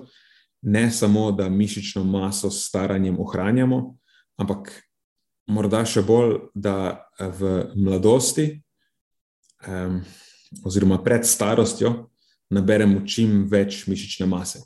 ne 0.66 0.90
samo, 0.90 1.30
da 1.32 1.48
mišično 1.48 2.04
maso 2.04 2.50
s 2.50 2.66
staranjem 2.66 3.20
ohranjamo, 3.20 3.80
ampak 4.36 4.72
morda 5.46 5.84
še 5.86 6.02
bolj, 6.02 6.40
da 6.54 7.06
v 7.18 7.70
mladosti, 7.78 8.48
um, 9.68 10.00
oziroma 10.66 10.98
pred 11.04 11.26
starostjo, 11.26 11.92
naberemo 12.50 13.04
čim 13.06 13.44
več 13.50 13.84
mišične 13.86 14.26
mase. 14.26 14.64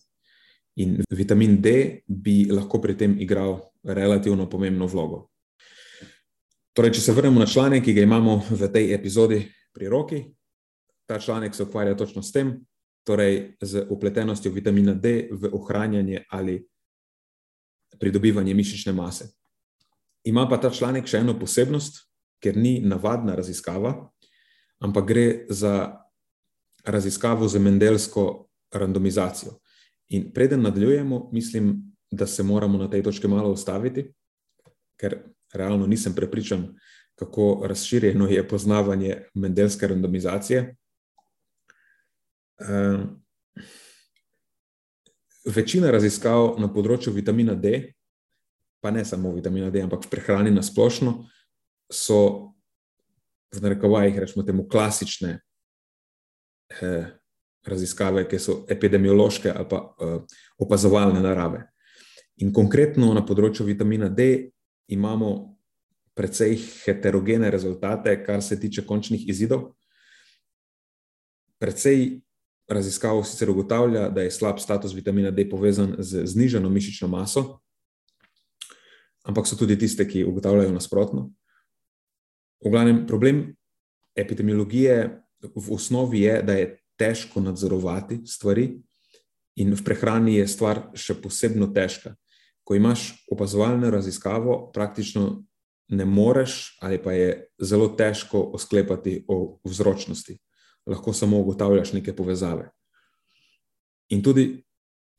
In 0.81 1.03
vitamin 1.13 1.59
D 1.61 2.01
bi 2.07 2.47
lahko 2.49 2.81
pri 2.81 2.97
tem 2.97 3.19
igral 3.21 3.59
relativno 3.85 4.49
pomembno 4.49 4.89
vlogo. 4.89 5.27
Torej, 6.73 6.95
če 6.97 7.05
se 7.05 7.13
vrnemo 7.13 7.43
na 7.43 7.49
članek, 7.51 7.85
ki 7.85 7.93
ga 7.93 8.07
imamo 8.07 8.39
v 8.49 8.69
tej 8.73 8.95
epizodi 8.97 9.43
pri 9.75 9.89
roki, 9.93 10.23
ta 11.05 11.19
članek 11.21 11.55
se 11.55 11.67
ukvarja 11.67 11.97
točno 11.99 12.23
s 12.23 12.33
tem, 12.33 12.55
torej 13.05 13.57
z 13.61 13.87
upletenostjo 13.91 14.53
vitamina 14.53 14.95
D 14.95 15.29
v 15.33 15.51
ohranjanje 15.53 16.25
ali 16.31 16.61
pridobivanje 17.99 18.55
mišične 18.55 18.93
mase. 18.93 19.29
Ima 20.25 20.49
pa 20.49 20.61
ta 20.61 20.71
članek 20.71 21.07
še 21.07 21.23
eno 21.25 21.35
posebnost, 21.39 22.05
ker 22.41 22.57
ni 22.57 22.81
navadna 22.81 23.35
raziskava, 23.37 24.11
ampak 24.81 25.07
gre 25.09 25.27
za 25.49 26.01
raziskavo 26.85 27.49
z 27.49 27.61
mendelsko 27.61 28.49
randomizacijo. 28.73 29.59
In 30.09 30.33
preden 30.33 30.63
nadaljujemo, 30.63 31.29
mislim, 31.33 31.91
da 32.11 32.27
se 32.27 32.43
moramo 32.43 32.79
na 32.79 32.91
tej 32.91 33.03
točki 33.03 33.29
malo 33.29 33.53
ustaviti, 33.53 34.13
ker 34.97 35.19
realno 35.53 35.87
nisem 35.87 36.15
prepričan, 36.15 36.75
kako 37.15 37.63
razširjeno 37.69 38.29
je 38.29 38.49
poznavanje 38.49 39.17
mendelske 39.35 39.87
randomizacije. 39.87 40.77
Večina 45.51 45.91
raziskav 45.91 46.59
na 46.61 46.69
področju 46.69 47.15
vitamina 47.17 47.55
D, 47.57 47.95
pa 48.81 48.93
ne 48.93 49.05
samo 49.05 49.33
vitamina 49.33 49.71
D, 49.73 49.81
ampak 49.85 50.05
v 50.05 50.11
prehrani 50.13 50.53
na 50.53 50.63
splošno, 50.65 51.25
so 51.91 52.19
v 53.51 53.63
narekovajih, 53.65 54.21
rečemo 54.21 54.45
temu, 54.47 54.67
klasične 54.71 55.41
eh, 56.81 57.07
raziskave, 57.67 58.29
ki 58.31 58.39
so 58.39 58.61
epidemiološke 58.71 59.51
ali 59.51 59.69
pa 59.69 59.81
eh, 59.83 60.39
opazovalne 60.63 61.21
narave. 61.25 61.65
In 62.45 62.55
konkretno 62.57 63.11
na 63.17 63.25
področju 63.27 63.67
vitamina 63.67 64.09
D 64.09 64.53
imamo 64.93 65.57
precej 66.17 66.57
heterogene 66.85 67.51
rezultate, 67.51 68.15
kar 68.25 68.43
se 68.45 68.61
tiče 68.61 68.85
končnih 68.87 69.29
izidov. 69.29 69.73
precej 71.61 72.23
raziskav 72.71 73.23
sicer 73.25 73.51
ugotavlja, 73.51 74.09
da 74.09 74.23
je 74.23 74.31
slab 74.31 74.59
status 74.59 74.95
vitamina 74.95 75.31
D 75.31 75.49
povezan 75.51 75.97
z 75.99 76.25
znižano 76.27 76.71
mišično 76.71 77.09
maso, 77.09 77.59
ampak 79.27 79.47
so 79.47 79.57
tudi 79.57 79.79
tiste, 79.79 80.07
ki 80.09 80.25
ugotavljajo 80.25 80.73
nasprotno. 80.73 81.31
V 82.65 82.71
glavnem, 82.71 83.07
problem 83.07 83.57
epidemiologije 84.17 85.23
v 85.55 85.73
osnovi 85.73 86.21
je, 86.21 86.43
da 86.43 86.53
je 86.53 86.71
težko 86.99 87.41
nadzorovati 87.41 88.21
stvari, 88.27 88.71
in 89.57 89.75
v 89.75 89.85
prehrani 89.85 90.39
je 90.39 90.49
stvar 90.49 90.91
še 90.95 91.17
posebno 91.21 91.67
težka. 91.75 92.15
Ko 92.65 92.77
imaš 92.77 93.25
opazovalno 93.33 93.91
raziskavo, 93.91 94.71
praktično 94.73 95.43
ne 95.91 96.05
moreš, 96.05 96.79
ali 96.81 97.01
pa 97.03 97.13
je 97.13 97.49
zelo 97.59 97.89
težko 97.99 98.53
sklepati 98.59 99.25
o 99.29 99.59
vzročnosti 99.67 100.39
lahko 100.91 101.13
samo 101.13 101.39
ugotavljaš 101.41 101.93
neke 101.93 102.15
povezave. 102.17 102.71
In 104.11 104.23
tudi, 104.23 104.65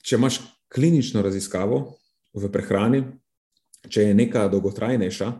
če 0.03 0.17
imaš 0.19 0.41
klinično 0.71 1.23
raziskavo 1.23 1.79
v 2.35 2.51
prehrani, 2.51 3.03
če 3.89 4.09
je 4.09 4.17
neka 4.17 4.47
dolgotrajnejša, 4.51 5.31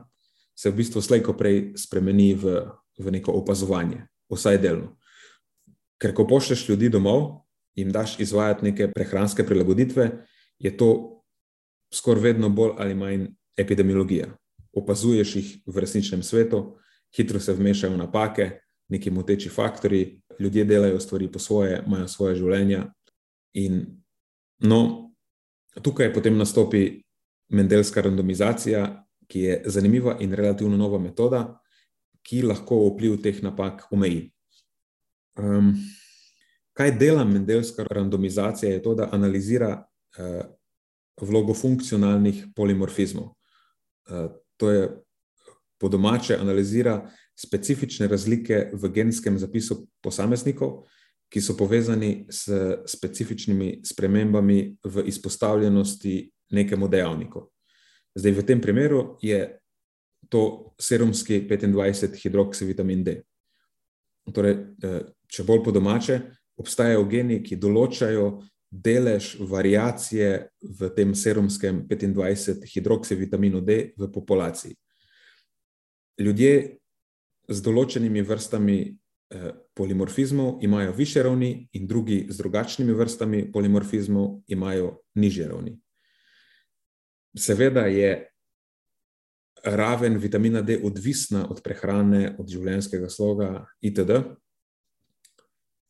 se 0.56 0.72
v 0.72 0.78
bistvu 0.78 1.02
slejko 1.02 1.36
prej 1.38 1.74
spremeni 1.80 2.34
v, 2.36 2.64
v 3.00 3.14
neko 3.18 3.34
opazovanje, 3.40 4.06
vsaj 4.32 4.60
delno. 4.62 4.96
Ker 6.02 6.16
ko 6.18 6.26
pošlješ 6.28 6.68
ljudi 6.70 6.90
domov 6.90 7.44
in 7.78 7.92
daš 7.92 8.18
izvajati 8.20 8.72
neke 8.72 8.90
prehranske 8.92 9.46
prilagoditve, 9.48 10.10
je 10.60 10.72
to 10.78 11.22
skoraj 11.94 12.32
vedno 12.32 12.50
bolj 12.50 12.76
ali 12.78 12.96
manj 12.96 13.28
epidemiologija. 13.58 14.32
Opazuješ 14.74 15.36
jih 15.36 15.50
v 15.68 15.84
resničnem 15.84 16.24
svetu, 16.24 16.78
hitro 17.16 17.40
se 17.40 17.54
vmešajo 17.54 17.98
napake, 17.98 18.62
neki 18.90 19.12
moteči 19.12 19.50
faktori, 19.50 20.21
ljudje 20.40 20.66
delajo 20.66 21.00
stvari 21.00 21.32
po 21.32 21.40
svoje, 21.40 21.84
imajo 21.86 22.08
svoje 22.08 22.36
življenja. 22.36 22.86
In 23.54 23.82
no, 24.60 25.12
tukaj 25.82 26.14
potem 26.14 26.38
nastopi 26.38 27.02
Mendelska 27.52 28.02
randomizacija, 28.02 28.86
ki 29.28 29.40
je 29.40 29.56
zanimiva 29.66 30.18
in 30.20 30.34
relativno 30.36 30.78
nova 30.78 31.00
metoda, 31.00 31.42
ki 32.24 32.44
lahko 32.48 32.78
vpliv 32.90 33.18
teh 33.24 33.42
napak 33.44 33.88
omeji. 33.92 34.30
Um, 35.40 35.74
kaj 36.74 36.96
dela 37.00 37.26
Mendelska 37.28 37.84
randomizacija, 37.84 38.72
je 38.72 38.82
to, 38.84 38.96
da 38.96 39.10
analizira 39.12 39.74
uh, 40.18 40.46
vlogo 41.22 41.54
funkcionalnih 41.54 42.46
polimorfizmov. 42.56 43.34
Uh, 44.10 44.32
to 44.58 44.72
je 44.72 44.88
po 45.80 45.90
domače 45.90 46.38
analizira 46.38 47.10
specifične 47.42 48.08
razlike 48.08 48.70
v 48.74 48.92
genskem 48.94 49.40
zapisu 49.40 49.82
posameznikov, 50.04 50.84
ki 51.32 51.42
so 51.42 51.56
povezani 51.58 52.26
s 52.30 52.52
specifičnimi 52.86 53.80
spremembami 53.88 54.76
v 54.84 55.04
izpostavljenosti 55.08 56.32
nekemu 56.52 56.88
dejavniku. 56.88 57.46
Zdaj, 58.16 58.32
v 58.32 58.46
tem 58.46 58.62
primeru 58.62 59.18
je 59.22 59.40
to 60.30 60.74
serumski 60.80 61.48
25 61.48 62.20
hidroksivitamin 62.24 63.04
D. 63.04 63.22
Torej, 64.34 64.54
eh, 64.84 65.02
če 65.28 65.44
bolj 65.44 65.64
po 65.64 65.72
domače, 65.72 66.20
obstajajo 66.60 67.06
geni, 67.10 67.40
ki 67.44 67.56
določajo 67.56 68.44
delež 68.72 69.36
variacije 69.40 70.50
v 70.62 70.90
tem 70.96 71.16
serumskem 71.16 71.84
25 71.88 72.64
hidroksivitaminu 72.74 73.62
D 73.62 73.94
v 73.98 74.12
populaciji. 74.12 74.76
Ljudje 76.20 76.81
z 77.52 77.64
določenimi 77.64 78.24
vrstami 78.24 78.80
eh, 78.88 79.52
polimorfizmov 79.76 80.64
imajo 80.64 80.96
više 80.96 81.24
ravni, 81.24 81.68
in 81.74 81.88
drugi 81.88 82.26
z 82.30 82.38
drugačnimi 82.38 82.94
vrstami 82.94 83.52
polimorfizmov 83.52 84.42
imajo 84.48 85.02
nižje 85.16 85.48
ravni. 85.48 85.78
Seveda 87.38 87.86
je 87.88 88.32
raven 89.64 90.18
vitamina 90.18 90.62
D 90.62 90.80
odvisna 90.84 91.46
od 91.50 91.62
prehrane, 91.64 92.36
od 92.40 92.50
življenjskega 92.50 93.10
sloga, 93.10 93.66
itd. 93.82 94.24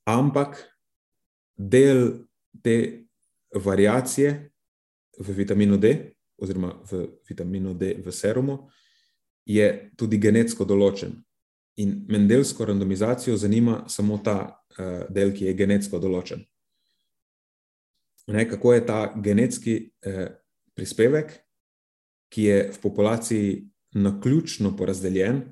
Ampak 0.06 0.60
del 1.56 2.26
te 2.64 3.06
variacije 3.56 4.52
v 5.20 5.34
vitaminu 5.38 5.78
D, 5.78 6.14
oziroma 6.42 6.74
v 6.92 7.06
vitaminu 7.30 7.74
D 7.78 7.96
v 8.02 8.12
serumu, 8.12 8.70
je 9.46 9.92
tudi 9.98 10.20
genetsko 10.22 10.66
določen. 10.66 11.16
In 11.76 12.06
Mendelsko 12.08 12.66
randomizacijo 12.66 13.38
zanima 13.38 13.84
samo 13.88 14.18
ta 14.18 14.38
uh, 14.78 15.08
del, 15.10 15.32
ki 15.34 15.48
je 15.48 15.56
genetsko 15.56 16.00
določen. 16.04 16.44
Ne, 18.32 18.46
kako 18.50 18.74
je 18.76 18.84
ta 18.86 19.00
genetski 19.16 19.76
uh, 20.06 20.28
prispevek, 20.76 21.32
ki 22.32 22.44
je 22.44 22.58
v 22.76 22.82
populaciji 22.84 23.56
na 23.96 24.14
ključno 24.22 24.76
porazdeljen, 24.78 25.46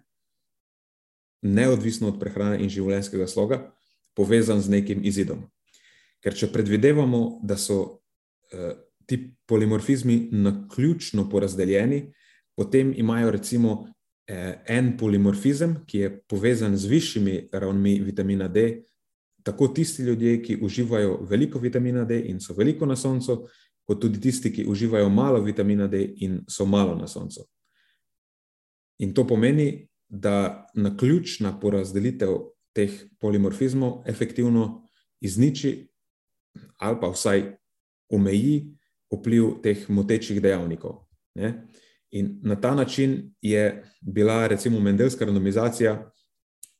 neodvisno 1.42 2.12
od 2.12 2.20
prehrane 2.20 2.60
in 2.64 2.72
življenjskega 2.72 3.28
sloga, 3.28 3.62
povezan 4.16 4.60
z 4.62 4.76
nekim 4.76 5.04
izidom. 5.08 5.46
Ker 6.20 6.36
če 6.36 6.52
predvidevamo, 6.52 7.40
da 7.48 7.56
so 7.56 7.80
uh, 7.80 8.76
ti 9.08 9.22
polimorfizmi 9.48 10.30
na 10.36 10.68
ključno 10.68 11.30
porazdeljeni, 11.32 12.10
potem 12.60 12.92
imajo 12.92 13.32
recimo 13.32 13.80
Eh, 13.80 13.99
en 14.30 14.92
polimorfizem, 14.98 15.76
ki 15.88 15.98
je 15.98 16.10
povezan 16.30 16.78
z 16.78 16.86
višjimi 16.86 17.36
ravnmi 17.52 18.00
vitamina 18.06 18.48
D, 18.48 18.84
tako 19.44 19.68
tisti 19.68 20.04
ljudje, 20.04 20.42
ki 20.44 20.58
uživajo 20.62 21.18
veliko 21.30 21.60
vitamina 21.60 22.06
D 22.06 22.20
in 22.30 22.39
so 22.39 22.54
veliko 22.54 22.86
na 22.86 22.96
soncu, 22.96 23.48
kot 23.88 24.02
tudi 24.02 24.22
tisti, 24.22 24.52
ki 24.54 24.68
uživajo 24.70 25.10
malo 25.10 25.42
vitamina 25.42 25.88
D 25.88 26.04
in 26.22 26.44
so 26.48 26.65
malo 26.65 26.96
na 26.96 27.08
soncu. 27.08 27.48
In 29.00 29.13
to 29.13 29.28
pomeni, 29.28 29.88
da 30.10 30.68
na 30.74 30.98
ključna 30.98 31.60
porazdelitev 31.60 32.36
teh 32.74 32.92
polimorfizmov 33.20 34.04
efektivno 34.10 34.84
izniči 35.22 35.88
ali 36.78 36.98
pa 37.02 37.10
vsaj 37.13 37.44
omeji 38.10 38.76
vpliv 39.13 39.62
teh 39.63 39.89
motečih 39.89 40.42
dejavnikov. 40.42 41.06
Ne? 41.36 41.68
In 42.12 42.39
na 42.43 42.56
ta 42.56 42.76
način 42.76 43.34
je 43.41 43.84
bila, 44.02 44.48
recimo, 44.48 44.80
Mendelska 44.80 45.26
randomizacija 45.26 46.12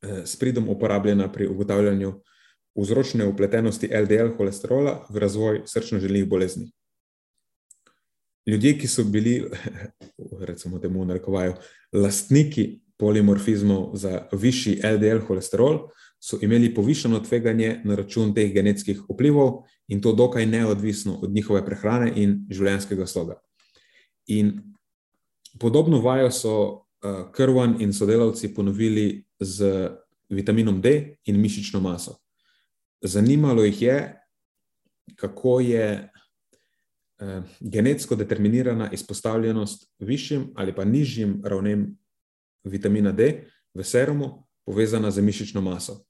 eh, 0.02 0.26
s 0.26 0.36
pridom 0.40 0.70
uporabljena 0.70 1.32
pri 1.32 1.48
ugotavljanju 1.48 2.14
vzročne 2.76 3.26
upletenosti 3.26 3.90
LDL 4.02 4.36
holesterola 4.38 5.08
v 5.10 5.18
razvoj 5.18 5.62
srčno-željnih 5.66 6.28
bolezni. 6.30 6.72
Ljudje, 8.48 8.78
ki 8.80 8.88
so 8.88 9.04
bili, 9.04 9.44
recimo, 10.50 10.80
temu 10.80 11.06
narekovajo, 11.06 11.56
lastniki 11.94 12.82
polimorfizmov 12.98 13.96
za 13.96 14.28
višji 14.32 14.82
LDL 14.84 15.26
holesterol, 15.28 15.90
so 16.20 16.40
imeli 16.42 16.74
povišeno 16.76 17.20
tveganje 17.20 17.82
na 17.86 17.96
račun 17.96 18.34
teh 18.36 18.52
genetskih 18.54 19.02
vplivov 19.10 19.64
in 19.88 20.02
to 20.02 20.12
dokaj 20.14 20.46
neodvisno 20.46 21.16
od 21.24 21.32
njihove 21.32 21.66
prehrane 21.66 22.12
in 22.16 22.42
življenjskega 22.52 23.08
sloga. 23.08 23.40
In 24.28 24.52
Podobno 25.60 26.02
vajo 26.02 26.32
so 26.32 26.72
uh, 26.72 27.32
Krvan 27.32 27.82
in 27.82 27.94
sodelavci 27.94 28.54
ponovili 28.54 29.26
z 29.40 29.90
vitaminom 30.30 30.82
D 30.82 31.16
in 31.26 31.42
mišično 31.42 31.80
maso. 31.80 32.16
Zanimalo 33.02 33.64
jih 33.64 33.82
je, 33.82 34.22
kako 35.16 35.60
je 35.60 36.12
uh, 37.22 37.44
genetsko 37.60 38.16
determinirana 38.16 38.92
izpostavljenost 38.92 39.92
višjim 40.00 40.52
ali 40.56 40.76
pa 40.76 40.86
nižjim 40.86 41.42
ravnem 41.46 41.98
vitamina 42.64 43.12
D 43.12 43.46
v 43.74 43.84
serumu 43.84 44.48
povezana 44.66 45.12
z 45.12 45.22
mišično 45.22 45.62
maso. 45.62 46.06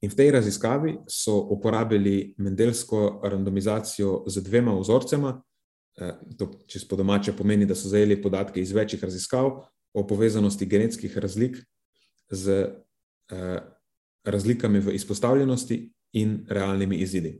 In 0.00 0.10
v 0.10 0.14
tej 0.14 0.30
raziskavi 0.30 0.98
so 1.08 1.40
uporabili 1.50 2.34
mendelsko 2.38 3.20
randomizacijo 3.24 4.24
z 4.26 4.42
dvema 4.42 4.78
vzorcema, 4.78 5.32
Eh, 5.32 5.47
to 6.38 6.50
čez 6.66 6.84
po 6.88 6.96
domače 6.96 7.32
pomeni, 7.32 7.66
da 7.66 7.74
so 7.74 7.88
zajeli 7.88 8.22
podatke 8.22 8.60
iz 8.60 8.72
večjih 8.72 9.04
raziskav 9.04 9.50
o 9.92 10.06
povezanosti 10.06 10.66
genetskih 10.66 11.18
razlik 11.18 11.56
z 12.30 12.50
eh, 13.30 13.60
razlikami 14.24 14.80
v 14.80 14.94
izpostavljenosti 14.94 15.92
in 16.12 16.46
realnimi 16.48 16.96
izidi. 16.96 17.38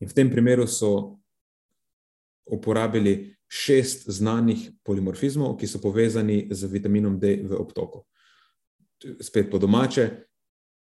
In 0.00 0.08
v 0.08 0.14
tem 0.14 0.30
primeru 0.30 0.66
so 0.66 1.18
uporabili 2.46 3.36
šest 3.48 4.08
znanih 4.10 4.70
polimorfizmov, 4.82 5.56
ki 5.60 5.66
so 5.66 5.78
povezani 5.78 6.48
z 6.50 6.66
vitaminom 6.66 7.18
D 7.20 7.36
v 7.44 7.60
obtoku. 7.60 8.02
Spet 9.20 9.50
po 9.50 9.58
domače, 9.58 10.08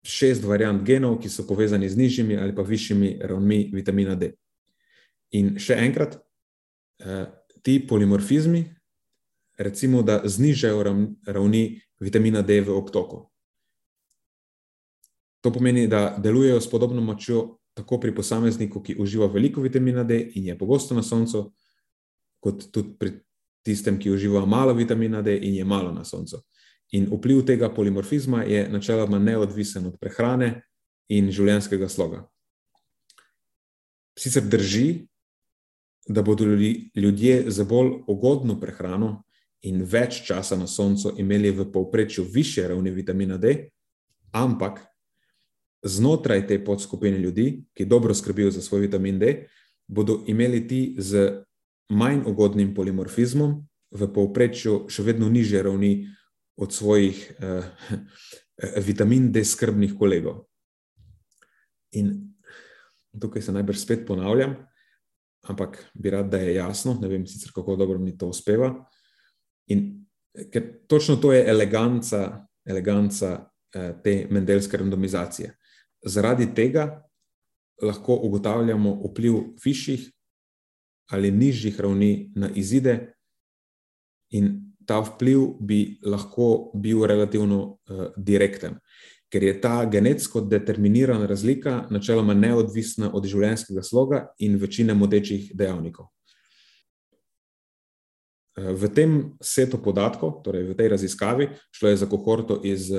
šest 0.03 0.45
variant 0.45 0.83
genov, 0.85 1.19
ki 1.21 1.29
so 1.29 1.45
povezani 1.47 1.89
z 1.89 1.97
nižjimi 1.97 2.37
ali 2.37 2.55
pa 2.55 2.61
višjimi 2.61 3.17
ravnmi 3.21 3.71
vitamina 3.73 4.15
D. 4.15 4.33
In 5.31 5.55
še 5.59 5.77
enkrat, 5.79 6.19
eh, 6.99 7.25
ti 7.63 7.79
polimorfizmi, 7.87 8.65
recimo, 9.57 10.01
da 10.03 10.21
znižajo 10.25 10.83
ravni 11.25 11.81
vitamina 11.99 12.41
D 12.41 12.61
v 12.61 12.75
obtoku. 12.75 13.29
To 15.41 15.51
pomeni, 15.51 15.87
da 15.87 16.17
delujejo 16.17 16.61
s 16.61 16.69
podobno 16.69 17.01
močjo 17.01 17.57
tako 17.73 17.99
pri 17.99 18.15
posamezniku, 18.15 18.81
ki 18.83 18.95
uživa 18.99 19.27
veliko 19.27 19.61
vitamina 19.61 20.03
D 20.03 20.31
in 20.35 20.45
je 20.45 20.57
pogosto 20.57 20.95
na 20.95 21.03
soncu, 21.03 21.53
kot 22.39 22.71
tudi 22.71 22.97
pri 22.99 23.11
tistem, 23.65 23.99
ki 23.99 24.11
uživa 24.11 24.45
malo 24.45 24.73
vitamina 24.73 25.21
D 25.21 25.37
in 25.37 25.55
je 25.55 25.65
malo 25.65 25.91
na 25.91 26.03
soncu. 26.03 26.41
In 26.91 27.07
vpliv 27.07 27.45
tega 27.45 27.69
polimorfizma 27.73 28.43
je 28.43 28.67
načeloma 28.69 29.19
neodvisen 29.19 29.85
od 29.87 29.99
prehrane 29.99 30.61
in 31.09 31.31
življenjskega 31.31 31.87
sloga. 31.89 32.25
Sicer 34.19 34.43
drži, 34.43 35.07
da 36.07 36.21
bodo 36.21 36.45
ljudje 36.95 37.43
za 37.47 37.63
bolj 37.63 37.91
ugodno 38.07 38.59
prehrano 38.59 39.23
in 39.61 39.83
več 39.85 40.23
časa 40.25 40.57
na 40.57 40.67
soncu 40.67 41.13
imeli 41.17 41.51
v 41.51 41.67
povprečju 41.71 42.25
više 42.33 42.67
ravni 42.67 42.91
vitamina 42.91 43.37
D, 43.37 43.69
ampak 44.31 44.79
znotraj 45.83 46.47
te 46.47 46.63
podskupine 46.65 47.17
ljudi, 47.17 47.63
ki 47.73 47.85
dobro 47.85 48.13
skrbijo 48.13 48.51
za 48.51 48.61
svoj 48.61 48.81
vitamin 48.81 49.19
D, 49.19 49.47
bodo 49.87 50.23
imeli 50.27 50.67
ti 50.67 50.95
z 50.97 51.43
manj 51.89 52.23
ugodnim 52.25 52.73
polimorfizmom 52.73 53.59
v 53.91 54.07
povprečju 54.13 54.87
še 54.89 55.03
vedno 55.03 55.29
nižje 55.29 55.63
ravni 55.63 56.07
od 56.57 56.73
svojih 56.73 57.17
eh, 57.39 57.63
vitamin 58.87 59.31
D 59.31 59.43
skrbnih 59.45 59.97
kolegov. 59.99 60.45
In 61.91 62.31
tukaj 63.19 63.41
se 63.41 63.51
najbrž 63.51 63.79
spet 63.81 64.05
ponavljam, 64.07 64.55
ampak 65.49 65.91
bi 65.93 66.09
rad, 66.09 66.29
da 66.31 66.37
je 66.37 66.55
jasno, 66.55 66.97
ne 67.01 67.07
vem 67.07 67.25
sicer, 67.27 67.51
kako 67.55 67.75
dobro 67.75 67.99
mi 67.99 68.17
to 68.17 68.27
uspeva. 68.27 68.73
In 69.67 70.05
ker 70.51 70.67
točno 70.87 71.15
to 71.15 71.33
je 71.33 71.45
eleganca, 71.49 72.45
eleganca 72.65 73.31
eh, 73.73 73.93
te 74.03 74.27
mendelske 74.29 74.77
randomizacije. 74.77 75.55
Zaradi 76.05 76.53
tega 76.55 77.03
lahko 77.81 78.15
ugotavljamo 78.15 78.93
vpliv 79.09 79.33
višjih 79.65 80.11
ali 81.11 81.31
nižjih 81.31 81.79
ravni 81.79 82.31
na 82.35 82.49
izide, 82.55 83.13
in 84.31 84.75
ta 84.87 85.01
vpliv 85.03 85.39
bi 85.59 85.99
lahko 86.03 86.71
bil 86.75 87.05
relativno 87.05 87.61
uh, 87.61 88.05
direkten, 88.17 88.77
ker 89.31 89.43
je 89.43 89.53
ta 89.61 89.85
genetsko 89.85 90.41
determinirana 90.41 91.25
razlika 91.25 91.85
načeloma 91.89 92.33
neodvisna 92.33 93.11
od 93.15 93.25
življenjskega 93.25 93.83
sloga 93.83 94.25
in 94.39 94.57
večine 94.59 94.93
motečih 94.93 95.51
dejavnikov. 95.55 96.11
Eh, 98.57 98.73
v 98.75 98.91
tem 98.91 99.19
setu 99.41 99.79
podatkov, 99.79 100.41
torej 100.43 100.71
v 100.71 100.77
tej 100.77 100.91
raziskavi, 100.91 101.49
šlo 101.71 101.89
je 101.89 102.01
za 102.03 102.07
kohorto 102.11 102.59
iz 102.63 102.91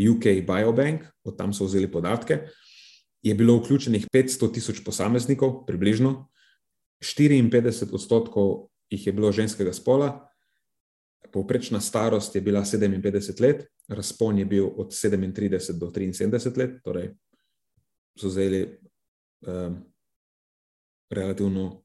UK 0.00 0.40
Biobank, 0.46 1.04
od 1.24 1.36
tam 1.36 1.52
so 1.52 1.68
vzeli 1.68 1.90
podatke, 1.90 2.48
je 3.24 3.34
bilo 3.34 3.56
vključenih 3.60 4.08
500 4.12 4.52
tisoč 4.52 4.84
posameznikov, 4.84 5.64
približno 5.66 6.28
54 7.00 7.92
odstotkov 7.92 8.68
jih 8.90 9.06
je 9.06 9.12
bilo 9.12 9.32
ženskega 9.32 9.72
spola, 9.72 10.28
povprečna 11.32 11.80
starost 11.80 12.34
je 12.34 12.40
bila 12.40 12.60
57 12.60 13.40
let, 13.42 13.66
razpon 13.88 14.38
je 14.38 14.44
bil 14.44 14.66
od 14.76 14.92
37 14.92 15.78
do 15.78 15.86
73 15.90 16.58
let, 16.58 16.80
torej 16.84 17.14
so 18.18 18.28
vzeli 18.28 18.78
um, 19.46 19.82
relativno 21.10 21.84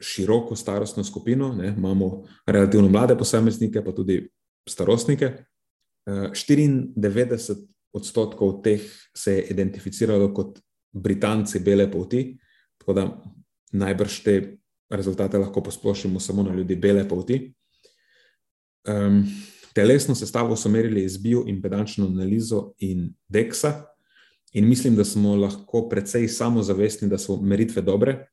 široko 0.00 0.56
starostno 0.56 1.04
skupino, 1.04 1.52
ne? 1.54 1.74
imamo 1.76 2.24
relativno 2.46 2.88
mlade 2.88 3.18
posameznike, 3.18 3.84
pa 3.84 3.92
tudi 3.92 4.30
starostnike. 4.68 5.44
94 6.06 7.66
odstotkov 7.92 8.62
teh 8.62 8.80
se 9.16 9.34
je 9.34 9.46
identificiralo 9.52 10.34
kot 10.34 10.58
Britanci 10.92 11.60
bele 11.60 11.90
polti, 11.90 12.38
tako 12.78 12.92
da 12.92 13.04
najbrž 13.72 14.22
te 14.24 14.56
rezultate 14.90 15.38
lahko 15.38 15.62
posplošimo 15.62 16.20
samo 16.20 16.42
na 16.42 16.54
ljudi 16.54 16.76
bele 16.76 17.08
polti. 17.08 17.52
Um, 18.88 19.24
telesno 19.74 20.14
sestavo 20.14 20.56
so 20.56 20.68
merili 20.68 21.08
z 21.08 21.18
bioimpedančno 21.18 22.06
analizo 22.06 22.72
in 22.78 23.14
DEXA, 23.28 23.72
in 24.52 24.68
mislim, 24.68 24.96
da 24.96 25.04
smo 25.04 25.36
lahko 25.36 25.88
precej 25.88 26.28
samozavestni, 26.28 27.08
da 27.08 27.18
so 27.18 27.36
meritve 27.42 27.82
dobre, 27.82 28.26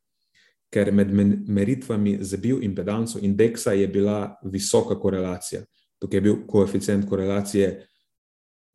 ker 0.74 0.92
med 0.92 1.12
meritvami 1.48 2.18
z 2.22 2.38
bioimpedanco 2.38 3.20
in 3.22 3.36
DEXA 3.38 3.72
je 3.72 3.88
bila 3.88 4.40
visoka 4.44 5.00
korelacija. 5.00 5.62
Tukaj 6.00 6.18
je 6.18 6.22
bil 6.22 6.36
koeficient 6.48 7.10
korelacije 7.10 7.88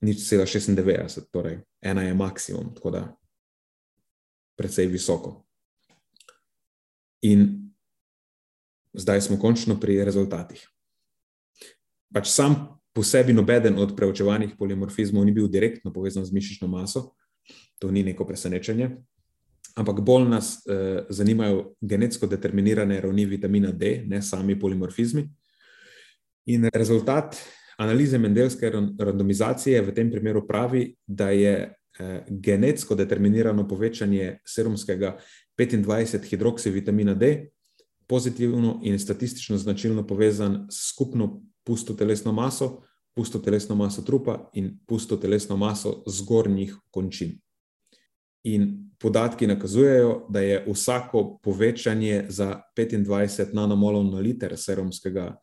nič 0.00 0.28
cela 0.28 0.46
96, 0.46 1.30
torej 1.30 1.60
ena 1.80 2.02
je 2.02 2.14
maksimum, 2.14 2.74
tako 2.74 2.90
da 2.90 3.02
precej 4.56 4.86
visoko. 4.86 5.44
In 7.22 7.61
zdaj 8.92 9.20
smo 9.20 9.38
končno 9.38 9.80
pri 9.80 10.04
rezultatih. 10.04 10.68
Pač 12.12 12.28
sam 12.28 12.78
po 12.92 13.02
sebi 13.02 13.32
nobeden 13.32 13.78
od 13.78 13.96
preučevanih 13.96 14.54
polimorfizmov 14.58 15.24
ni 15.24 15.32
bil 15.32 15.48
direktno 15.48 15.92
povezan 15.92 16.24
z 16.24 16.32
mišično 16.32 16.68
maso, 16.68 17.14
to 17.80 17.90
ni 17.90 18.02
neko 18.02 18.26
presenečenje, 18.28 18.90
ampak 19.76 20.00
bolj 20.00 20.28
nas 20.28 20.60
eh, 20.66 21.04
zanimajo 21.08 21.72
genetsko 21.80 22.26
determinirane 22.26 23.00
ravni 23.00 23.24
vitamina 23.26 23.72
D, 23.72 24.02
ne 24.06 24.22
sami 24.22 24.58
polimorfizmi. 24.60 25.24
In 26.46 26.68
rezultat 26.74 27.38
analize 27.78 28.18
mendelske 28.18 28.70
randomizacije 28.98 29.80
v 29.82 29.94
tem 29.94 30.10
primeru 30.10 30.46
pravi, 30.46 30.94
da 31.06 31.30
je 31.30 31.54
eh, 31.72 32.24
genetsko 32.28 32.94
determinirano 32.94 33.64
povečanje 33.68 34.38
serumskega 34.44 35.16
25 35.58 36.28
hidroksivitamina 36.28 37.14
D 37.14 37.51
pozitivno 38.12 38.80
in 38.82 38.98
statistično 38.98 39.56
značilno 39.56 40.06
povezan 40.06 40.66
s 40.70 40.88
skupno 40.92 41.42
pusto 41.64 41.94
telesno 41.94 42.32
maso, 42.32 42.82
pusto 43.16 43.38
telesno 43.38 43.74
maso 43.74 44.02
trupa 44.02 44.50
in 44.52 44.78
pusto 44.86 45.16
telesno 45.16 45.56
maso 45.56 46.02
zgornjih 46.06 46.74
končin. 46.90 47.38
In 48.44 48.90
podatki 49.00 49.46
nakazujejo, 49.46 50.26
da 50.28 50.40
je 50.40 50.60
vsako 50.68 51.38
povečanje 51.42 52.26
za 52.28 52.60
25 52.76 53.54
nanomolov 53.54 54.04
na 54.04 54.20
liter 54.20 54.52
serumskega 54.56 55.36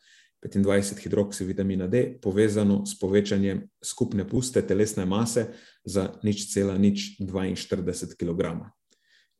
25 0.45 1.01
hidroksivitamina 1.03 1.87
D 1.87 2.19
povezano 2.21 2.85
s 2.85 2.99
povečanjem 2.99 3.65
skupne 3.83 4.29
puste 4.29 4.61
telesne 4.61 5.05
mase 5.05 5.47
za 5.83 6.11
nič 6.23 6.53
cela 6.53 6.77
nič 6.77 7.17
42 7.19 8.13
kg. 8.13 8.69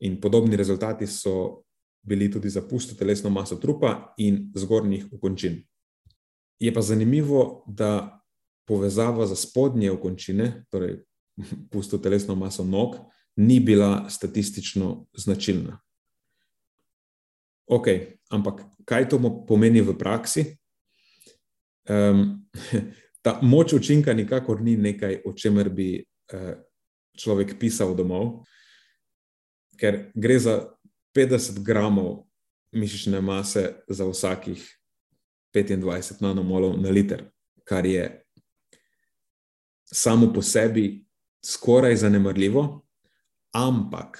In 0.00 0.20
podobni 0.20 0.56
rezultati 0.56 1.06
so 1.06 1.62
bili 2.02 2.30
tudi 2.30 2.48
za 2.48 2.62
pusto 2.62 2.94
telesno 2.94 3.30
maso 3.30 3.56
trupa 3.56 4.14
in 4.18 4.52
zgornjih 4.54 5.06
ukončin. 5.12 5.62
Je 6.58 6.74
pa 6.74 6.80
zanimivo, 6.80 7.64
da 7.66 8.20
povezava 8.66 9.26
za 9.26 9.36
spodnje 9.36 9.90
ukončine, 9.90 10.64
torej 10.70 11.02
pusto 11.72 11.98
telesno 11.98 12.34
maso 12.34 12.64
nog, 12.64 12.96
ni 13.36 13.60
bila 13.60 14.10
statistično 14.10 15.06
značilna. 15.12 15.80
Ok, 17.66 17.86
ampak 18.30 18.62
kaj 18.84 19.08
to 19.08 19.18
pomeni 19.46 19.80
v 19.80 19.94
praksi? 19.98 20.44
Um, 21.88 22.50
ta 23.24 23.38
moč 23.42 23.72
učinka 23.72 24.14
nikakor 24.14 24.62
ni 24.62 24.76
nekaj, 24.76 25.22
o 25.26 25.32
čemer 25.32 25.70
bi 25.70 26.00
uh, 26.32 26.54
človek 27.18 27.58
pisal 27.58 27.94
domov, 27.94 28.42
ker 29.78 30.10
gre 30.14 30.38
za 30.38 30.56
50 31.14 31.62
gramov 31.62 32.26
mišične 32.72 33.20
mase 33.20 33.82
za 33.88 34.06
vsakih 34.06 34.62
25 35.54 36.22
nanomolov 36.22 36.78
na 36.80 36.90
liter, 36.90 37.24
kar 37.64 37.86
je 37.86 38.22
samo 39.84 40.32
po 40.32 40.42
sebi 40.42 41.04
skoraj 41.44 41.96
zanemarljivo, 41.96 42.86
ampak 43.52 44.18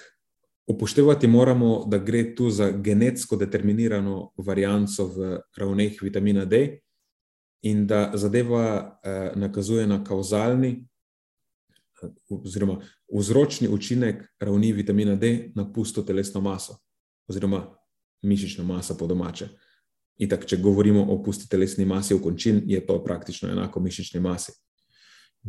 upoštevati 0.67 1.27
moramo, 1.27 1.85
da 1.87 1.99
gre 1.99 2.35
tu 2.35 2.51
za 2.51 2.71
genetsko 2.71 3.37
determinirano 3.37 4.33
varianco 4.37 5.07
v 5.07 5.39
ravneh 5.57 6.03
vitamina 6.03 6.45
D 6.45 6.81
in 7.63 7.87
da 7.87 8.11
zadeva 8.15 8.99
eh, 9.05 9.33
nakazuje 9.35 9.87
na 9.87 10.05
kauzalni 10.05 10.87
oziroma 12.29 12.81
vzročni 13.13 13.69
učinek 13.69 14.25
ravni 14.41 14.73
vitamina 14.73 15.17
D 15.17 15.51
na 15.55 15.67
pusto 15.73 16.03
telesno 16.03 16.41
maso 16.41 16.79
oziroma 17.29 17.77
mišično 18.23 18.65
maso 18.65 18.97
po 18.99 19.07
domače. 19.07 19.49
Itak, 20.21 20.45
če 20.45 20.59
govorimo 20.61 21.03
o 21.13 21.23
pusti 21.25 21.49
telesni 21.49 21.87
masi 21.89 22.15
v 22.15 22.23
končin, 22.23 22.63
je 22.67 22.81
to 22.87 22.99
praktično 23.05 23.49
enako 23.49 23.81
mišični 23.81 24.21
masi. 24.21 24.53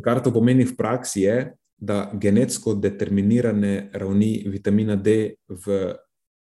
Kar 0.03 0.21
to 0.23 0.31
pomeni 0.31 0.63
v 0.63 0.77
praksi 0.77 1.25
je, 1.25 1.37
da 1.81 2.11
genetsko 2.13 2.75
determinirane 2.77 3.89
ravni 3.93 4.43
vitamina 4.47 4.95
D 4.95 5.35
v 5.49 5.95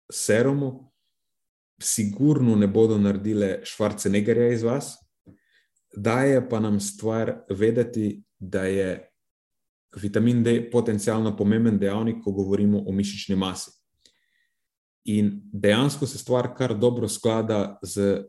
serumu 0.09 0.87
sigurno 1.81 2.55
ne 2.55 2.67
bodo 2.67 2.97
naredile 2.97 3.59
švarce 3.63 4.09
negerja 4.09 4.53
iz 4.53 4.63
vas, 4.63 4.95
daje 5.93 6.39
pa 6.49 6.59
nam 6.59 6.79
stvar 6.79 7.43
vedeti, 7.49 8.23
da 8.39 8.63
je 8.63 9.09
vitamin 10.01 10.43
D 10.43 10.69
potencialno 10.71 11.35
pomemben 11.37 11.79
dejavnik, 11.79 12.21
ko 12.23 12.31
govorimo 12.31 12.83
o 12.85 12.91
mišični 12.91 13.35
masi. 13.35 13.71
In 15.07 15.37
dejansko 15.53 16.07
se 16.07 16.17
stvar 16.17 16.51
kar 16.57 16.75
dobro 16.77 17.07
sklada 17.07 17.79
z 17.81 18.25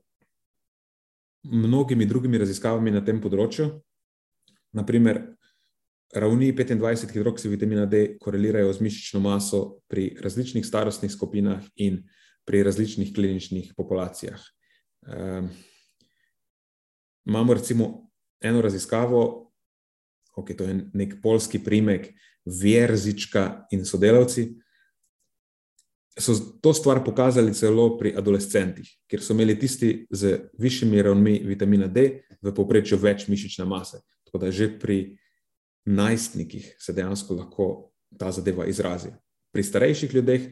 mnogimi 1.42 2.06
drugimi 2.06 2.38
raziskavami 2.38 2.90
na 2.90 3.02
tem 3.04 3.20
področju. 3.20 3.70
Naprimer, 4.78 5.22
ravni 6.14 6.52
25 6.52 7.12
hidroksivitamina 7.12 7.86
D 7.86 8.18
korelirajo 8.20 8.72
z 8.72 8.84
mišično 8.84 9.20
maso 9.20 9.80
pri 9.88 10.10
različnih 10.22 10.66
starostnih 10.66 11.12
skupinah 11.12 11.64
in 11.76 12.02
pri 12.48 12.62
različnih 12.62 13.12
kliničnih 13.14 13.74
populacijah. 13.76 14.40
Um, 15.08 15.50
imamo 17.26 17.54
recimo 17.54 18.08
eno 18.40 18.62
raziskavo, 18.62 19.47
ok, 20.38 20.54
to 20.56 20.64
je 20.68 20.80
nek 20.94 21.18
polski 21.22 21.60
primek, 21.64 22.12
Vjerzička 22.48 23.66
in 23.76 23.84
sodelavci. 23.84 24.46
So 26.18 26.32
to 26.62 26.72
stvar 26.74 27.02
pokazali 27.04 27.52
celo 27.54 27.98
pri 27.98 28.14
adolescentih, 28.16 28.88
kjer 29.06 29.22
so 29.22 29.34
imeli 29.36 29.58
tisti 29.58 30.06
z 30.10 30.48
višjimi 30.58 31.02
ravnmi 31.02 31.34
vitamina 31.44 31.86
D 31.86 32.06
v 32.42 32.54
povprečju 32.54 32.98
več 32.98 33.26
mišične 33.28 33.66
mase. 33.68 34.00
Tako 34.24 34.40
da 34.42 34.50
že 34.50 34.70
pri 34.80 35.18
najstnikih 35.84 36.74
se 36.78 36.92
dejansko 36.92 37.34
lahko 37.34 37.90
ta 38.18 38.32
zadeva 38.32 38.66
izrazi. 38.66 39.12
Pri 39.52 39.62
starejših 39.62 40.14
ljudeh 40.14 40.48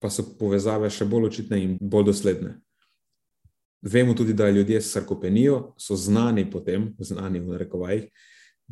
pa 0.00 0.10
so 0.10 0.24
povezave 0.38 0.90
še 0.90 1.06
bolj 1.06 1.30
očitne 1.30 1.58
in 1.62 1.74
bolj 1.80 2.10
dosledne. 2.10 2.56
Vemo 3.82 4.14
tudi, 4.14 4.34
da 4.34 4.50
ljudje 4.50 4.80
s 4.80 4.92
sarkopenijo 4.94 5.74
so 5.78 5.96
znani 5.96 6.44
potem, 6.50 6.92
znani 6.98 7.40
v 7.40 7.54
narekovajih, 7.54 8.04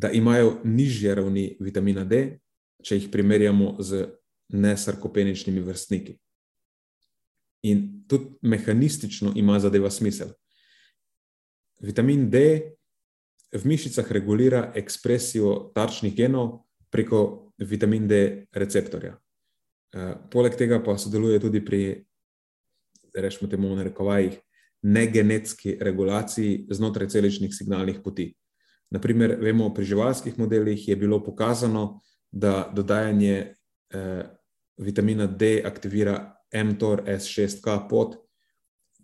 da 0.00 0.10
imajo 0.10 0.60
nižje 0.64 1.14
ravni 1.14 1.44
vitamina 1.60 2.04
D, 2.04 2.38
če 2.82 2.96
jih 2.96 3.08
primerjamo 3.12 3.74
z 3.84 4.06
nesarkopeničnimi 4.48 5.60
vrstniki. 5.60 6.16
In 7.68 7.82
tudi 8.08 8.32
mehanistično 8.42 9.34
ima 9.36 9.58
zadeva 9.60 9.90
smisel. 9.90 10.32
Vitamin 11.80 12.30
D 12.30 12.40
v 13.52 13.62
mišicah 13.64 14.08
regulira 14.12 14.70
ekspresijo 14.74 15.72
tarčnih 15.74 16.16
genov 16.16 16.62
preko 16.90 17.52
vitamin 17.58 18.08
D 18.08 18.46
receptorja. 18.56 19.18
Uh, 19.90 20.14
poleg 20.30 20.56
tega 20.56 20.80
pa 20.80 20.96
sodeluje 20.98 21.40
tudi 21.42 21.60
pri, 21.64 21.82
rečemo 23.14 23.50
temu, 23.50 23.74
narekovajih, 23.76 24.38
negenetski 24.82 25.76
regulaciji 25.80 26.68
znotraj 26.70 27.10
celičnih 27.12 27.52
signalnih 27.52 28.00
poti. 28.04 28.30
Naprimer, 28.90 29.36
vemo, 29.40 29.68
pri 29.74 29.84
živalskih 29.84 30.38
modelih 30.38 30.88
je 30.88 30.96
bilo 30.96 31.20
pokazano, 31.24 32.00
da 32.32 32.70
dodajanje 32.74 33.54
eh, 33.90 34.24
vitamina 34.78 35.26
D 35.26 35.62
aktivira 35.64 36.36
mTOR 36.54 37.02
S6K 37.06 37.88
pot, 37.88 38.16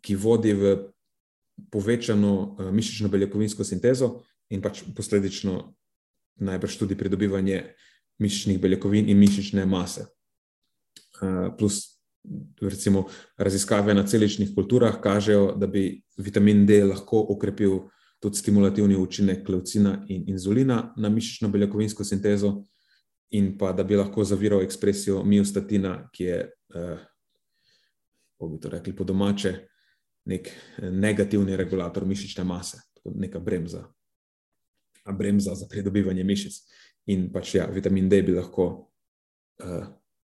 ki 0.01 0.14
vodi 0.14 0.53
v 0.53 0.77
povečano 1.70 2.57
eh, 2.59 2.70
mišično 2.70 3.09
beljakovinsko 3.09 3.64
sintezo 3.64 4.20
in 4.51 4.62
pač 4.62 4.83
posledično 4.96 5.75
najbrž 6.37 6.79
tudi 6.79 6.99
pridobivanje 6.99 7.62
mišičnih 8.18 8.61
beljakovin 8.61 9.09
in 9.09 9.18
mišične 9.18 9.66
mase. 9.66 10.07
Eh, 11.22 11.51
plus 11.59 11.96
recimo, 12.61 13.07
raziskave 13.38 13.94
na 13.94 14.07
celičnih 14.07 14.55
kulturah 14.55 15.01
kažejo, 15.03 15.55
da 15.57 15.66
bi 15.66 16.03
vitamin 16.18 16.66
D 16.66 16.85
lahko 16.85 17.20
okrepil 17.31 17.87
tudi 18.20 18.38
stimulativni 18.38 18.96
učinek 18.96 19.48
leucina 19.48 20.05
in 20.09 20.24
inzulina 20.29 20.94
na 20.96 21.09
mišično 21.09 21.48
beljakovinsko 21.48 22.05
sintezo, 22.05 22.64
in 23.31 23.57
pa 23.59 23.72
da 23.72 23.85
bi 23.85 23.96
lahko 23.96 24.24
zaviral 24.24 24.62
ekspresijo 24.62 25.24
miostatina, 25.24 26.09
ki 26.12 26.24
je, 26.24 26.38
kako 26.72 28.46
eh, 28.46 28.52
bi 28.52 28.61
to 28.61 28.68
rekli 28.68 28.96
po 28.96 29.05
domače, 29.05 29.55
nek 30.26 30.50
negativni 30.83 31.57
regulator 31.57 32.07
mišične 32.07 32.44
mase, 32.44 32.81
neka 33.05 33.38
bremza, 33.38 33.85
bremza 35.18 35.55
za 35.55 35.68
pridobivanje 35.70 36.24
mišic. 36.24 36.59
In 37.07 37.29
pač 37.33 37.55
ja, 37.55 37.68
vitamin 37.70 38.09
D 38.09 38.22
bi 38.22 38.35
lahko. 38.35 38.90
Uh, 39.57 39.87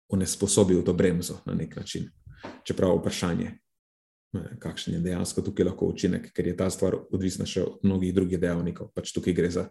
onesposobil 0.09 0.83
to 0.83 0.93
bremzo 0.93 1.39
na 1.45 1.53
nek 1.53 1.75
način. 1.75 2.09
Čeprav 2.63 2.97
vprašanje, 2.97 3.51
kakšen 4.59 4.97
je 4.97 4.99
dejansko 4.99 5.41
tukaj 5.41 5.65
lahko 5.69 5.87
učinek, 5.91 6.29
ker 6.35 6.47
je 6.47 6.55
ta 6.57 6.69
stvar 6.73 6.97
odvisna 7.15 7.45
še 7.47 7.63
od 7.63 7.85
mnogih 7.87 8.13
drugih 8.15 8.39
dejavnikov. 8.41 8.91
Pač 8.95 9.13
tukaj 9.15 9.35
gre 9.37 9.49
za 9.53 9.67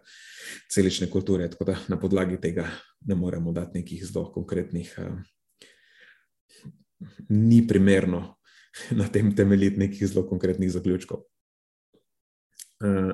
celične 0.73 1.09
kulture, 1.13 1.49
tako 1.51 1.69
da 1.71 1.77
na 1.87 1.99
podlagi 2.01 2.39
tega 2.41 2.65
ne 3.07 3.15
moremo 3.15 3.53
dati 3.53 3.79
nekih 3.79 4.05
zelo 4.05 4.27
konkretnih. 4.33 4.93
Uh, 4.97 5.17
ni 7.29 7.61
primerno 7.67 8.37
na 8.99 9.07
tem 9.07 9.35
temeljiti 9.35 9.79
nekih 9.79 10.07
zelo 10.07 10.25
konkretnih 10.27 10.71
zaključkov. 10.73 11.25
Uh, 12.83 13.13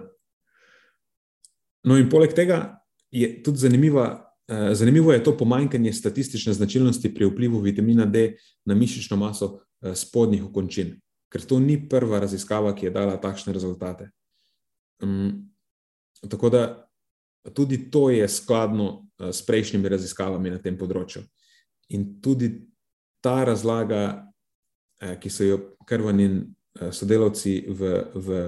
no, 1.84 1.98
in 2.00 2.10
poleg 2.12 2.36
tega 2.36 2.80
je 3.12 3.36
tudi 3.44 3.68
zanimiva 3.68 4.34
Eh, 4.48 4.76
zanimivo 4.76 5.14
je 5.14 5.24
to 5.24 5.38
pomanjkanje 5.38 5.94
statistične 5.94 6.54
značilnosti 6.54 7.14
pri 7.14 7.26
vplivu 7.26 7.60
vitamina 7.60 8.06
D 8.06 8.36
na 8.66 8.76
mišično 8.76 9.18
maso 9.18 9.60
eh, 9.82 9.96
spodnjih 9.96 10.46
okončin, 10.46 11.00
ker 11.34 11.42
to 11.50 11.58
ni 11.60 11.80
prva 11.90 12.22
raziskava, 12.22 12.76
ki 12.78 12.88
je 12.88 12.94
dala 12.94 13.18
takšne 13.18 13.54
rezultate. 13.54 14.12
Um, 15.02 15.50
tako 16.30 16.52
da 16.54 16.62
tudi 17.58 17.90
to 17.92 18.10
je 18.14 18.28
skladno 18.30 18.90
uh, 18.94 19.32
s 19.34 19.42
prejšnjimi 19.46 19.90
raziskavami 19.90 20.54
na 20.54 20.62
tem 20.62 20.78
področju. 20.78 21.26
In 21.98 22.22
tudi 22.22 22.52
ta 23.24 23.42
razlaga, 23.50 24.04
uh, 25.02 25.16
ki 25.18 25.34
so 25.34 25.48
jo 25.48 25.58
krvanin 25.90 26.44
uh, 26.46 26.94
sodelavci 26.94 27.56
v, 27.66 27.96
v, 28.14 28.46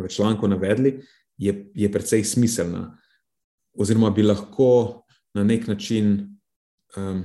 v 0.00 0.08
članku 0.08 0.48
navedli, 0.48 0.96
je, 1.36 1.52
je 1.74 1.92
precej 1.92 2.24
smiselna 2.24 2.88
oziroma 3.72 4.10
bi 4.10 4.22
lahko 4.22 5.04
na 5.34 5.44
nek 5.44 5.66
način 5.66 6.38
um, 6.96 7.24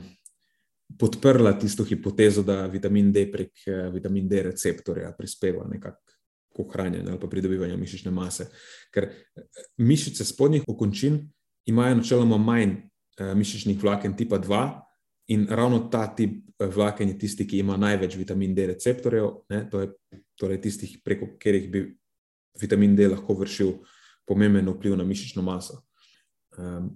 podprla 1.00 1.54
tisto 1.60 1.84
hipotezo, 1.84 2.44
da 2.44 2.66
vitamin 2.66 3.12
D 3.12 3.26
prek 3.32 3.52
uh, 3.68 3.94
vitamin 3.94 4.28
D 4.28 4.44
receptorja 4.44 5.12
prispeva 5.18 5.68
nekako 5.68 6.04
k 6.56 6.60
ohranjanju 6.60 7.12
ali 7.12 7.30
pridobivanju 7.30 7.78
mišične 7.78 8.12
mase. 8.12 8.48
Ker 8.94 9.04
eh, 9.04 9.44
mišice 9.78 10.26
spodnjih 10.26 10.64
okončin 10.68 11.20
imajo 11.66 11.96
načeloma 11.96 12.38
manj 12.38 12.72
uh, 12.72 13.34
mišičnih 13.36 13.84
vlaken 13.84 14.18
tipa 14.18 14.40
2. 14.40 14.82
In 15.28 15.48
ravno 15.50 15.80
ta 15.92 16.08
tip 16.16 16.48
vlaken 16.60 17.10
je 17.10 17.18
tisti, 17.20 17.48
ki 17.48 17.60
ima 17.60 17.78
največ 17.78 18.16
vitamin 18.16 18.56
D 18.56 18.66
receptorjev, 18.68 19.28
ne, 19.50 19.66
to 19.70 19.82
je 19.82 19.90
torej 20.40 20.62
tistih, 20.62 20.98
preko 21.04 21.28
katerih 21.34 21.70
bi 21.72 21.82
vitamin 22.62 22.96
D 22.96 23.10
lahko 23.12 23.36
vršil 23.38 23.74
pomemben 24.26 24.70
vpliv 24.70 24.96
na 24.98 25.04
mišično 25.04 25.44
maso. 25.44 25.82
Um, 26.58 26.96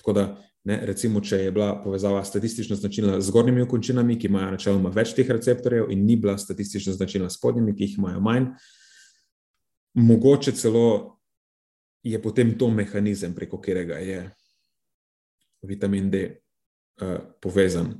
tako 0.00 0.12
da, 0.12 0.24
ne, 0.64 0.78
recimo, 0.86 1.20
če 1.20 1.36
je 1.44 1.52
bila 1.54 1.72
povezava 1.82 2.24
statistično 2.24 2.76
značilna 2.76 3.20
z 3.20 3.26
zgornjimi 3.26 3.64
okončinami, 3.64 4.18
ki 4.18 4.28
imajo 4.30 4.52
načeloma 4.54 4.92
več 4.94 5.14
teh 5.16 5.30
receptorjev, 5.30 5.90
in 5.90 6.04
ni 6.06 6.16
bila 6.16 6.36
statistično 6.38 6.94
značilna 6.94 7.30
s 7.30 7.40
spodnjimi, 7.40 7.74
ki 7.76 7.88
jih 7.88 7.98
imajo 7.98 8.20
manj, 8.22 8.52
mogoče 9.98 10.52
celo 10.52 11.18
je 12.02 12.18
potem 12.22 12.54
to 12.58 12.70
mehanizem, 12.70 13.34
preko 13.34 13.58
katerega 13.60 13.98
je 14.02 14.22
vitamin 15.62 16.10
D 16.10 16.22
uh, 16.26 17.18
povezan, 17.42 17.92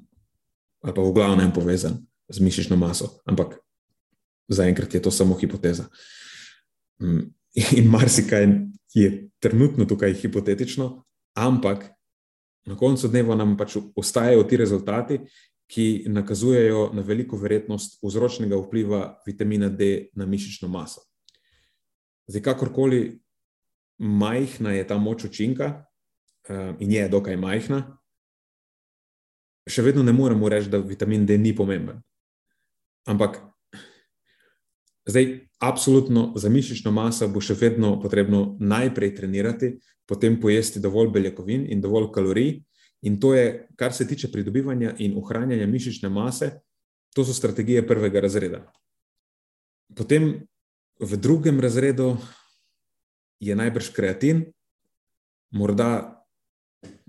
ali 0.83 0.95
pa 0.95 1.03
v 1.03 1.13
glavnem 1.15 1.53
povezan 1.55 1.99
z 2.29 2.43
mišično 2.43 2.77
maso. 2.77 3.21
Ampak 3.27 3.59
zaenkrat 4.51 4.95
je 4.95 5.03
to 5.03 5.11
samo 5.11 5.39
hipoteza. 5.39 5.87
Um, 6.99 7.35
in 7.79 7.91
marsikaj 7.91 8.47
je 8.95 9.29
trenutno 9.39 9.85
tukaj 9.85 10.15
hipotetično, 10.15 11.05
ampak 11.35 11.91
na 12.67 12.77
koncu 12.77 13.09
dneva 13.09 13.35
nam 13.35 13.57
pač 13.57 13.77
ostajajo 13.97 14.45
ti 14.45 14.57
rezultati, 14.57 15.19
ki 15.73 16.05
nakazujejo 16.13 16.91
na 16.93 17.03
veliko 17.03 17.37
verjetnost 17.41 17.99
vzročnega 18.05 18.59
vpliva 18.61 19.17
vitamina 19.27 19.69
D 19.69 20.11
na 20.15 20.27
mišično 20.27 20.69
maso. 20.69 21.01
Zdaj, 22.29 22.43
kakorkoli 22.43 23.21
majhna 23.99 24.73
je 24.77 24.87
ta 24.87 24.99
moč 24.99 25.25
učinka, 25.25 25.85
eh, 26.49 26.75
in 26.79 26.93
je 26.93 27.09
dokaj 27.09 27.37
majhna, 27.37 27.99
še 29.67 29.83
vedno 29.83 30.03
ne 30.03 30.13
moremo 30.13 30.49
reči, 30.49 30.71
da 30.71 30.79
vitamin 30.79 31.27
D 31.27 31.39
ni 31.39 31.57
pomemben. 31.57 32.03
Ampak 33.07 33.41
zdaj, 35.07 35.49
absolutno 35.61 36.33
za 36.37 36.49
mišično 36.49 36.91
maso 36.91 37.29
bo 37.29 37.41
še 37.41 37.55
vedno 37.59 37.95
potrebno 38.01 38.57
najprej 38.61 39.15
trenirati, 39.15 39.77
potem 40.07 40.41
pojesti 40.41 40.81
dovolj 40.81 41.13
beljakovin 41.15 41.67
in 41.71 41.81
dovolj 41.81 42.11
kalorij. 42.15 42.63
In 43.03 43.19
to 43.21 43.35
je, 43.35 43.67
kar 43.77 43.93
se 43.93 44.07
tiče 44.07 44.31
pridobivanja 44.31 44.95
in 44.99 45.17
ohranjanja 45.19 45.67
mišične 45.67 46.09
mase, 46.09 46.53
to 47.15 47.25
so 47.25 47.35
strategije 47.35 47.87
prvega 47.87 48.21
razreda. 48.21 48.63
Potem 49.97 50.47
v 51.01 51.17
drugem 51.19 51.61
razredu 51.61 52.17
je 53.41 53.57
najbrž 53.57 53.91
kreatin, 53.93 54.45
morda 55.51 56.23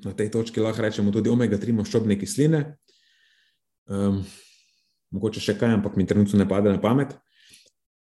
na 0.04 0.14
tej 0.14 0.32
točki 0.34 0.60
lahko 0.60 0.82
rečemo 0.82 1.12
tudi 1.14 1.30
omega-3 1.30 1.78
maščobne 1.78 2.18
kisline. 2.20 2.64
Um, 3.86 4.24
mogoče 5.14 5.44
še 5.44 5.56
kaj, 5.60 5.78
ampak 5.78 5.96
mi 5.96 6.08
trenutno 6.10 6.40
ne 6.40 6.50
pade 6.50 6.74
na 6.74 6.82
pamet. 6.82 7.14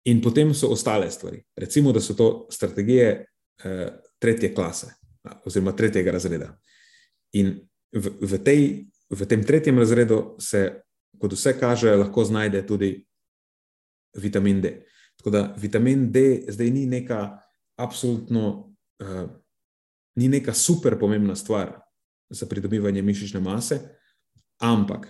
In 0.05 0.21
potem 0.21 0.53
so 0.53 0.71
ostale 0.73 1.11
stvari. 1.11 1.43
Recimo, 1.55 1.91
da 1.91 2.01
so 2.01 2.13
to 2.17 2.47
strategije 2.49 3.25
uh, 3.65 3.93
tretje 4.19 4.53
klase, 4.53 4.87
oziroma 5.45 5.75
tretjega 5.77 6.11
razreda. 6.11 6.57
In 7.37 7.53
v, 7.93 8.09
v, 8.21 8.39
tej, 8.43 8.61
v 9.09 9.27
tem 9.29 9.43
tretjem 9.45 9.77
razredu 9.79 10.35
se, 10.41 10.81
kot 11.21 11.33
vse 11.33 11.53
kaže, 11.59 11.93
lahko 11.95 12.25
znajde 12.25 12.63
tudi 12.67 12.95
vitamin 14.17 14.61
D. 14.61 14.73
Tako 15.21 15.29
da 15.29 15.41
vitamin 15.57 16.09
D 16.11 16.45
zdaj 16.49 16.71
ni 16.73 16.85
neka 16.89 17.37
absolutno, 17.77 18.73
uh, 19.03 19.29
ni 20.17 20.27
neka 20.27 20.53
super 20.53 20.97
pomembna 20.99 21.35
stvar 21.35 21.77
za 22.29 22.45
pridobivanje 22.49 23.01
mišične 23.01 23.39
mase, 23.39 23.77
ampak 24.57 25.07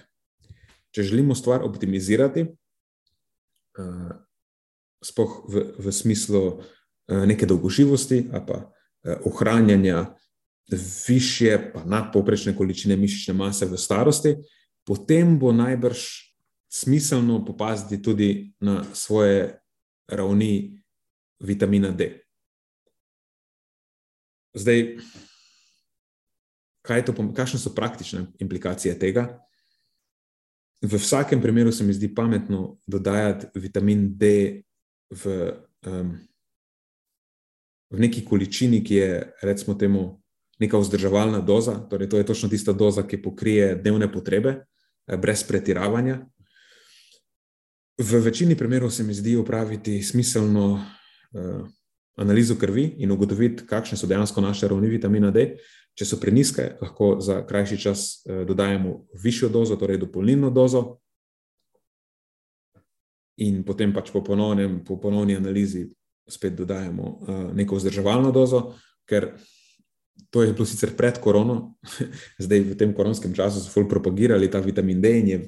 če 0.91 1.03
želimo 1.03 1.35
stvar 1.35 1.63
optimizirati, 1.63 2.43
uh, 3.79 4.11
spoh 5.03 5.45
v, 5.49 5.75
v 5.77 5.91
smislu 5.91 6.41
uh, 6.47 7.25
neke 7.25 7.45
dolgoživosti 7.45 8.29
ali 8.31 8.45
pa 8.47 8.57
uh, 8.57 9.15
ohranjanja 9.25 10.15
više, 11.07 11.71
pa 11.73 11.83
nadpoprečne 11.85 12.55
količine 12.55 12.95
mišične 12.95 13.33
mase 13.33 13.65
v 13.65 13.77
starosti, 13.77 14.35
potem 14.87 15.39
bo 15.39 15.51
najbrž 15.51 15.99
smiselno 16.71 17.45
popaziti 17.45 18.01
tudi 18.01 18.53
na 18.59 18.83
svoje 18.93 19.59
ravni 20.07 20.83
vitamina 21.39 21.91
D. 21.91 22.21
Zdaj, 24.53 24.97
kaj 26.81 27.05
to, 27.05 27.15
kakšne 27.35 27.59
so 27.59 27.75
praktične 27.75 28.25
implikacije 28.39 28.99
tega? 28.99 29.39
V 30.81 30.97
vsakem 30.97 31.41
primeru 31.41 31.71
se 31.71 31.83
mi 31.83 31.93
zdi 31.93 32.15
pametno 32.15 32.79
dodajati 32.87 33.47
vitamin 33.59 34.17
D 34.17 34.25
v, 35.11 35.51
um, 35.87 36.15
v 37.91 37.99
neki 37.99 38.25
količini, 38.25 38.83
ki 38.83 38.95
je, 38.95 39.11
recimo, 39.41 39.75
temu, 39.75 40.21
neka 40.61 40.77
vzdrževalna 40.77 41.41
doza. 41.41 41.79
Torej, 41.89 42.09
to 42.09 42.17
je 42.17 42.25
točno 42.25 42.49
tista 42.49 42.73
doza, 42.73 43.03
ki 43.03 43.21
pokrije 43.21 43.75
dnevne 43.75 44.11
potrebe, 44.11 44.65
eh, 45.07 45.17
brez 45.17 45.43
pretiravanja. 45.43 46.25
V 47.97 48.19
večini 48.19 48.55
primerov 48.55 48.89
se 48.91 49.03
mi 49.03 49.13
zdi 49.13 49.35
upraviti 49.35 50.01
smiselno 50.03 50.73
uh, 50.73 51.67
analizo 52.17 52.55
krvi 52.55 52.95
in 52.97 53.11
ugotoviti, 53.11 53.65
kakšne 53.67 53.97
so 53.97 54.07
dejansko 54.07 54.41
naše 54.41 54.67
ravni 54.67 54.89
vitamina 54.89 55.31
D. 55.31 55.57
Če 55.93 56.05
so 56.05 56.17
preniske, 56.17 56.77
lahko 56.81 57.19
za 57.21 57.43
krajši 57.45 57.77
čas 57.77 58.23
uh, 58.25 58.41
dodajemo 58.47 59.05
višjo 59.23 59.49
dozo, 59.49 59.75
torej 59.75 59.99
dopolnilno 60.01 60.49
dozo, 60.49 60.97
in 63.41 63.63
potem 63.65 63.93
pač 63.93 64.11
po, 64.13 64.21
ponovnem, 64.25 64.81
po 64.85 64.99
ponovni 65.01 65.35
analizi 65.35 65.87
spet 66.29 66.55
dodajemo 66.55 67.03
uh, 67.03 67.39
neko 67.57 67.75
vzdrževalno 67.75 68.31
dozo, 68.31 68.75
ker 69.09 69.33
to 70.29 70.43
je 70.43 70.53
bilo 70.53 70.65
sicer 70.65 70.93
pred 70.97 71.17
korono, 71.19 71.75
zdaj 72.43 72.59
v 72.71 72.77
tem 72.77 72.93
koronskem 72.93 73.33
času 73.33 73.63
so 73.63 73.73
fulj 73.73 73.89
propagirali 73.89 74.51
ta 74.51 74.61
vitamin 74.63 75.01
D 75.01 75.17
in 75.19 75.27
je 75.27 75.39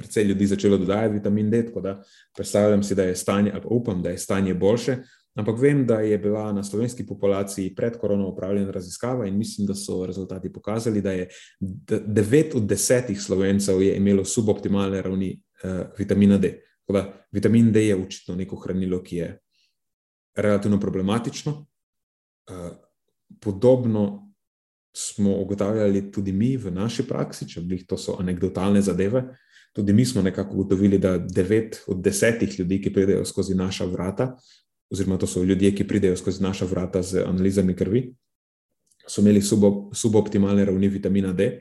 precej 0.00 0.24
ljudi 0.24 0.46
začelo 0.46 0.78
dodajati 0.80 1.14
vitamin 1.14 1.50
D, 1.50 1.66
tako 1.66 1.80
da 1.80 1.98
predstavljam 2.36 2.82
si, 2.82 2.94
da 2.94 3.04
je 3.04 3.16
stanje, 3.16 3.50
ali 3.54 3.62
upam, 3.68 4.02
da 4.02 4.10
je 4.10 4.18
stanje 4.18 4.54
boljše. 4.54 4.96
Ampak 5.38 5.60
vem, 5.60 5.84
da 5.86 6.00
je 6.00 6.18
bila 6.18 6.52
na 6.52 6.64
slovenski 6.64 7.06
populaciji 7.06 7.74
pred 7.74 7.98
korono 7.98 8.28
upravljena 8.28 8.70
raziskava 8.70 9.26
in 9.26 9.36
mislim, 9.38 9.66
da 9.66 9.74
so 9.74 10.06
rezultati 10.06 10.52
pokazali, 10.52 11.00
da 11.00 11.12
je 11.12 11.28
9 11.60 12.56
od 12.56 12.62
10 12.62 13.14
slovencev 13.20 13.82
imelo 13.82 14.24
suboptimalne 14.24 15.02
ravni 15.02 15.42
uh, 15.64 15.70
vitamina 15.98 16.38
D. 16.38 16.58
Tako 16.90 16.98
da 16.98 17.26
vitamin 17.32 17.72
D 17.72 17.86
je 17.86 17.96
očitno 17.96 18.34
neko 18.34 18.56
hranilo, 18.56 19.02
ki 19.02 19.16
je 19.16 19.38
relativno 20.36 20.80
problematično. 20.80 21.52
Uh, 22.50 22.72
podobno 23.40 24.32
smo 24.96 25.36
ugotavljali 25.36 26.12
tudi 26.12 26.32
mi 26.32 26.56
v 26.56 26.70
naši 26.70 27.06
praksi, 27.06 27.48
če 27.48 27.60
bi 27.60 27.78
to 27.86 27.98
so 27.98 28.16
anekdotalne 28.18 28.82
zadeve. 28.82 29.22
Tudi 29.72 29.92
mi 29.92 30.04
smo 30.04 30.22
nekako 30.22 30.54
ugotovili, 30.54 30.98
da 30.98 31.18
devet 31.18 31.84
od 31.86 32.02
desetih 32.02 32.58
ljudi, 32.58 32.80
ki 32.82 32.92
pridejo 32.92 33.24
skozi 33.24 33.54
naša 33.54 33.84
vrata, 33.84 34.32
oziroma 34.90 35.18
to 35.18 35.26
so 35.26 35.44
ljudje, 35.44 35.70
ki 35.74 35.86
pridejo 35.86 36.16
skozi 36.16 36.42
naša 36.42 36.66
vrata 36.66 37.02
z 37.02 37.22
analizami 37.22 37.76
krvi, 37.76 38.08
so 39.06 39.22
imeli 39.22 39.42
subo, 39.42 39.90
suboptimalne 39.94 40.64
ravni 40.64 40.88
vitamina 40.88 41.32
D. 41.32 41.52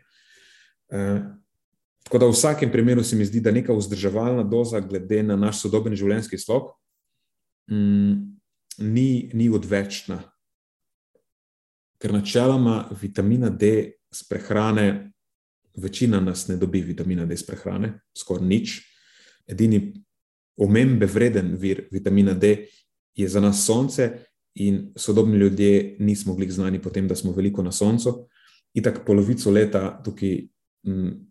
Tako 2.04 2.18
da 2.18 2.26
v 2.26 2.34
vsakem 2.34 2.72
primeru 2.72 3.04
se 3.04 3.16
mi 3.16 3.26
zdi, 3.26 3.42
da 3.42 3.52
neka 3.52 3.74
vzdrževalna 3.74 4.44
doza, 4.44 4.80
glede 4.80 5.24
na 5.24 5.36
naš 5.36 5.62
sodoben 5.62 5.96
življenjski 5.96 6.38
slog, 6.38 6.72
mm, 7.72 8.14
ni, 8.78 9.30
ni 9.34 9.50
odvečna. 9.50 10.22
Ker 12.00 12.14
načeloma 12.16 12.88
vitamina 13.02 13.50
D 13.50 13.92
z 14.12 14.26
prehrane 14.30 15.12
večina 15.76 16.20
nas 16.20 16.48
ne 16.48 16.58
dobi 16.58 16.82
vitamina 16.82 17.26
D 17.26 17.36
iz 17.36 17.44
prehrane, 17.46 18.00
skoraj 18.18 18.48
nič. 18.48 18.80
Edini 19.50 19.94
omembe 20.58 21.06
vreden 21.06 21.54
vir 21.60 21.88
vitamina 21.92 22.34
D 22.34 22.56
je 23.16 23.28
za 23.28 23.42
nas 23.44 23.66
sonce, 23.66 24.10
in 24.60 24.94
sodobni 24.96 25.38
ljudje 25.38 25.96
nismo 26.00 26.36
bili 26.36 26.52
znani 26.52 26.82
po 26.82 26.90
tem, 26.90 27.08
da 27.08 27.16
smo 27.16 27.32
veliko 27.32 27.64
na 27.64 27.72
soncu. 27.72 28.28
In 28.74 28.84
tako 28.84 29.02
polovico 29.06 29.52
leta 29.52 30.02
tukaj 30.04 30.48
m, 30.88 31.29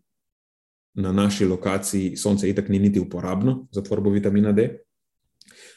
na 0.93 1.11
naši 1.11 1.45
lokaciji 1.45 2.15
sonce 2.17 2.49
itak 2.49 2.69
ni 2.69 2.79
niti 2.79 2.99
uporabno 2.99 3.67
za 3.71 3.81
tvorbo 3.83 4.09
vitamina 4.09 4.51
D. 4.51 4.77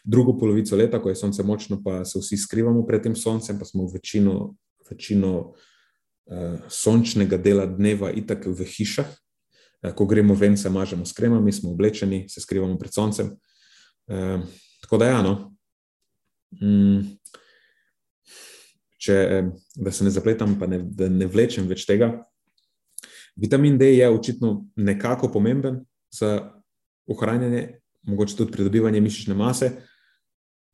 Drugo 0.05 0.39
polovico 0.39 0.77
leta, 0.77 1.03
ko 1.03 1.09
je 1.09 1.17
sonce 1.17 1.43
močno, 1.43 1.83
pa 1.85 2.05
se 2.05 2.19
vsi 2.19 2.37
skrivamo 2.37 2.87
pred 2.87 3.03
tem 3.03 3.17
soncem, 3.17 3.59
pa 3.59 3.65
smo 3.65 3.87
večino, 3.93 4.55
večino 4.91 5.53
uh, 6.25 6.59
sončnega 6.69 7.39
dela 7.39 7.67
dneva, 7.67 8.11
itak 8.11 8.47
v 8.47 8.67
hišah. 8.67 9.07
Uh, 9.83 9.93
ko 9.95 10.07
gremo 10.07 10.35
ven, 10.35 10.57
se 10.57 10.71
mažemo 10.71 11.07
s 11.07 11.13
kremami, 11.13 11.53
smo 11.53 11.71
oblečeni, 11.71 12.27
se 12.29 12.41
skrivamo 12.41 12.79
pred 12.79 12.95
soncem. 12.95 13.37
Uh, 14.07 14.43
tako 14.83 14.99
da, 14.99 15.07
ja, 15.07 15.23
no. 15.23 15.55
mm, 16.61 17.01
če, 18.99 19.17
da 19.77 19.93
se 19.93 20.05
ne 20.05 20.11
zapletam, 20.11 20.59
pa 20.59 20.67
ne, 20.67 20.83
da 20.83 21.09
ne 21.09 21.27
vlečem 21.27 21.67
več 21.71 21.87
tega. 21.87 22.13
Vitamin 23.37 23.79
D 23.79 23.95
je 23.97 24.11
očitno 24.11 24.67
nekako 24.77 25.29
pomemben 25.33 25.85
za 26.11 26.53
ohranjanje, 27.07 27.79
mogoče 28.03 28.37
tudi 28.37 28.53
pridobivanje 28.53 29.01
mišične 29.01 29.35
mase. 29.35 29.71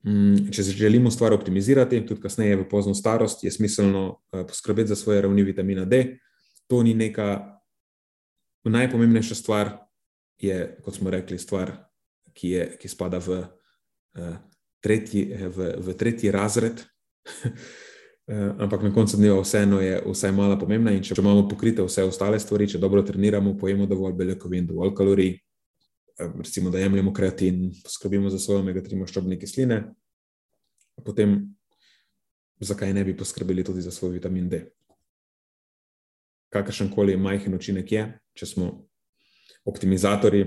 Mm, 0.07 0.51
če 0.55 0.63
želimo 0.63 1.11
stvar 1.11 1.33
optimizirati, 1.35 2.05
tudi 2.07 2.23
kasneje 2.23 2.57
v 2.57 2.69
pozno 2.71 2.95
starost, 2.95 3.45
je 3.45 3.51
smiselno 3.51 4.21
eh, 4.33 4.47
poskrbeti 4.47 4.89
za 4.89 4.97
svoje 4.97 5.23
ravni 5.23 5.43
vitamina 5.43 5.85
D. 5.85 6.19
To 6.67 6.83
ni 6.83 6.95
neka 6.95 7.59
najpomembnejša 8.65 9.35
stvar, 9.35 9.77
je, 10.39 10.79
kot 10.85 10.95
smo 10.95 11.11
rekli, 11.11 11.39
stvar, 11.39 11.73
ki, 12.35 12.51
je, 12.51 12.67
ki 12.79 12.89
spada 12.89 13.19
v, 13.19 13.41
uh, 14.19 14.37
tretji, 14.81 15.25
eh, 15.33 15.49
v, 15.49 15.73
v 15.83 15.95
tretji 15.99 16.31
razred. 16.31 16.85
Ampak 18.29 18.83
na 18.83 18.93
koncu 18.93 19.17
dneva 19.17 19.41
vseeno 19.41 19.81
je 19.81 20.03
vsaj 20.05 20.33
mala 20.37 20.59
pomembna. 20.61 20.93
In 20.93 21.01
če 21.01 21.17
imamo 21.17 21.47
pokrite 21.49 21.81
vse 21.81 22.05
ostale 22.05 22.37
stvari, 22.37 22.67
če 22.69 22.81
dobro 22.81 23.01
treniramo, 23.03 23.55
pojemo 23.57 23.87
dovolj 23.89 24.19
beljakovin, 24.21 24.67
dovolj 24.69 24.93
kalorij, 24.97 25.31
recimo, 26.19 26.69
da 26.69 26.83
jemljemo 26.83 27.13
kreatin, 27.17 27.71
poskrbimo 27.85 28.29
za 28.29 28.39
svoje 28.39 28.61
omega-3 28.61 29.01
maščobne 29.01 29.39
kisline, 29.41 29.81
potem 31.07 31.39
zakaj 32.61 32.93
ne 32.93 33.07
bi 33.09 33.17
poskrbeli 33.17 33.65
tudi 33.65 33.81
za 33.81 33.95
svoj 33.95 34.19
vitamin 34.19 34.53
D? 34.53 34.63
Kakršen 36.53 36.93
koli 36.93 37.17
majhen 37.17 37.57
učinek 37.57 37.97
je, 37.97 38.07
če 38.37 38.53
smo 38.53 38.71
optimizatori, 39.65 40.45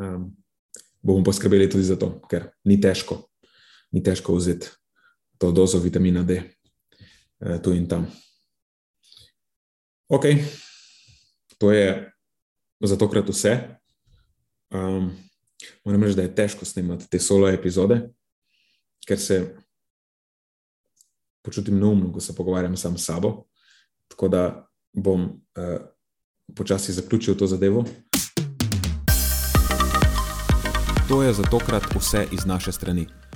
um, 0.00 0.30
bomo 1.04 1.28
poskrbeli 1.28 1.68
tudi 1.68 1.84
za 1.84 2.00
to, 2.00 2.14
ker 2.32 2.48
ni 2.64 2.80
težko, 2.80 3.26
ni 3.92 4.00
težko 4.00 4.40
vzeti 4.40 4.79
to 5.40 5.52
dozo 5.52 5.80
vitamina 5.80 6.22
D 6.22 6.36
uh, 7.40 7.56
tu 7.62 7.72
in 7.72 7.88
tam. 7.88 8.06
Ok, 10.08 10.24
to 11.58 11.72
je 11.72 12.12
za 12.84 12.96
tokrat 12.96 13.28
vse. 13.28 13.56
Um, 14.70 15.16
moram 15.84 16.02
reči, 16.02 16.16
da 16.16 16.22
je 16.22 16.34
težko 16.34 16.64
snemati 16.64 17.08
te 17.10 17.18
solo 17.18 17.48
epizode, 17.48 18.02
ker 19.08 19.20
se 19.20 19.38
počutim 21.42 21.78
neumno, 21.80 22.12
ko 22.12 22.20
se 22.20 22.36
pogovarjam 22.36 22.76
sam 22.76 22.98
s 22.98 23.06
sabo. 23.06 23.46
Tako 24.08 24.28
da 24.28 24.42
bom 24.92 25.24
uh, 25.24 25.80
počasi 26.56 26.92
zaključil 26.92 27.36
to 27.36 27.46
zadevo. 27.46 27.84
To 31.08 31.22
je 31.22 31.32
za 31.32 31.42
tokrat 31.42 31.94
vse 31.94 32.26
iz 32.32 32.46
naše 32.46 32.72
strani. 32.72 33.06